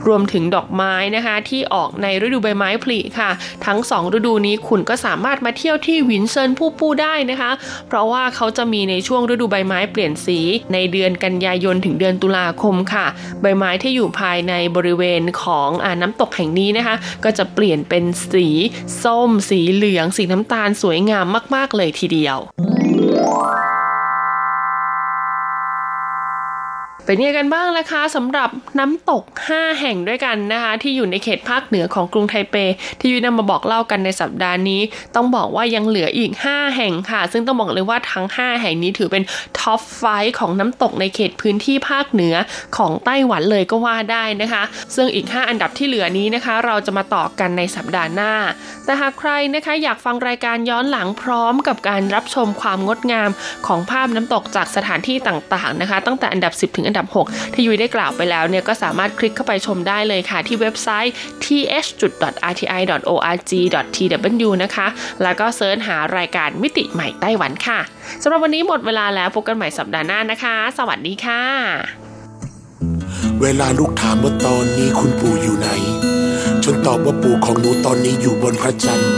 [0.08, 3.30] รวมถึงดอกไม้นะคะ ที่ออกในฤดูใบไม้ผลิค่ะ
[3.66, 7.52] ทั้ง 2 ฤดูนี้คุณก็สามารถมาเที่ยวที่วินเซินผู้ปู้ได้นะคะ
[7.88, 10.40] เพราะว่าเขาจะมีในช่วงฤดูใบไม้เปลี่ยนสี
[10.74, 13.06] ในเดือนกันยายนถึงเดือนตุลาคมค่ะ
[13.42, 18.48] ใบไม้ที่อยู่ภายในบริเวณของอาน้ำตกแห่งนี้นะคะ ก็จะเปลี่ยนเป็นสี
[19.04, 21.26] ส้ม สีเหลือง สีน้ำตาลสวยงาม
[21.56, 22.38] มาก ๆ เลยทีเดียว
[27.08, 28.50] เป็นยังกันบ้างนะคะสำหรับ
[28.80, 32.56] น้ำตก 5 แห่งด้วยกันนะคะ ที่อยู่ในเขตภาคเหนือของกรุงไทเป
[33.00, 34.82] ที่ยุ้ยนำมาบอกเล่ากันในสัปดาห์นี้
[35.16, 39.24] ต้องบอกว่ายังเหลืออีก 5 แห่งค่ะ ซึ่งต้องบอกเลยว่าทั้ง 5 แห่งนี้ถือเป็น
[39.60, 40.04] ท็อปไฟ
[40.40, 42.36] ของน้ำตกในเขตพื้นที่ภาคเหนือ
[42.78, 44.64] ของไต้หวันเลยก็ว่าได้นะคะ
[44.96, 48.34] ซึ่งอีก 5 อันดับที่เหลือนี้นะคะ เราจะมาต่อกันในสัปดาห์หน้า
[48.86, 53.30] แต่หากใครนะคะอยากฟังรายการย้อนหลังพร้อมกับการรับชมความงดงาม
[53.68, 62.90] ของภาพน้ำตกจากสถานที่ต่างๆนะคะ ตั้งแต่อันดับ 10 ถึงอันดับ6 ที่ยุ้ยได้กล่าวไปแล้วเนี่ยก็สามารถคลิกเข้าไปชมได้เลยค่ะ ที่เว็บไซต์ th.rti.org.tw
[64.64, 64.88] นะคะ
[65.24, 67.80] แล้วก็เซิร์ชหารายการมิติใหม่ไต้หวันค่ะ
[68.22, 71.42] สำหรับวันนี้หมดเวลาแล้วพบกันใหม่สัปดาห์หน้านะคะ สวัสดีค่ะ
[73.42, 75.70] เวลาลูกถามว่าตอนนี้คุณปู่อยู่ไหน
[76.64, 79.12] จนตอบว่าปู่ของหนูตอนนี้อยู่บนพระจันทร์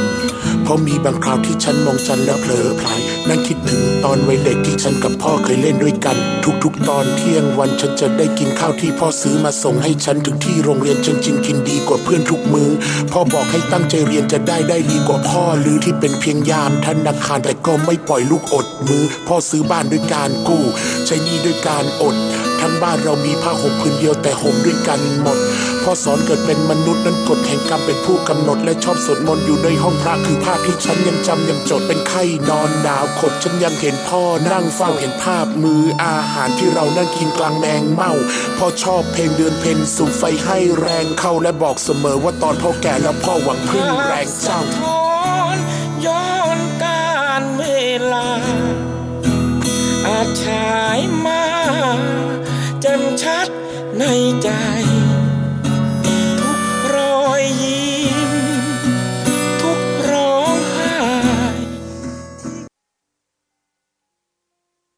[0.69, 2.99] ราะมีบางคราวที่ฉันมองจันแล้วเผลอพลาย
[3.29, 6.17] นั่งคิดถึงตอนวัยเด็กที่ฉันกับพ่อเคยเล่นด้วยกัน
[6.63, 12.69] ทุกๆ ตอนเที่ยงวันฉันจะได้กินข้าวที่พ่อซื้อมาส่งให้ฉันถึงที่โรงเรียนฉันจินกินดีกว่าเพื่อนทุกมือ
[13.11, 20.63] พ่อบอกให้ตั้งใจเรียนจะได้ได้ดีกว่าพ่อหรือที่เป็นเพียงยามธนาคารแต่ก็ไม่ปล่อยลูกอดมือ พ่อซื้อบ้านด้วยการกู้
[21.05, 22.15] ใช้หนี้ด้วยการอด
[22.61, 25.37] ทั้งบ้านเรามีผ้าห่มพื้นเดียวแต่ห่มด้วยกันหมด
[25.91, 38.11] พ่อสอนเกิดเป็นมนุษย์นั้นกฎแห่งกรรมเป็นผู้กำหนด และชอบสวดมนต์อยู่ในห้องพระคือภาพที่ฉันยังจำยังจดเป็นไข้นอนหนาวขดฉันยังเห็นพ่อนั่งเฝ้าเห็นภาพมืออาหารที่เรานั่งกินกลางแมงเมา
[38.57, 44.61] พ่อชอบเพลงเดือนเพนญสูงไฟให้แรงเข้าและบอกเสมอว่าตอนพ่อแก่แล้วพ่อหวังพึ่งแรงเจ้า
[46.05, 47.65] ย้อนการเว
[48.13, 48.27] ลา
[50.07, 51.43] อาฉายมา
[52.83, 53.47] จำชัด
[53.97, 54.03] ใน
[54.43, 54.49] ใจ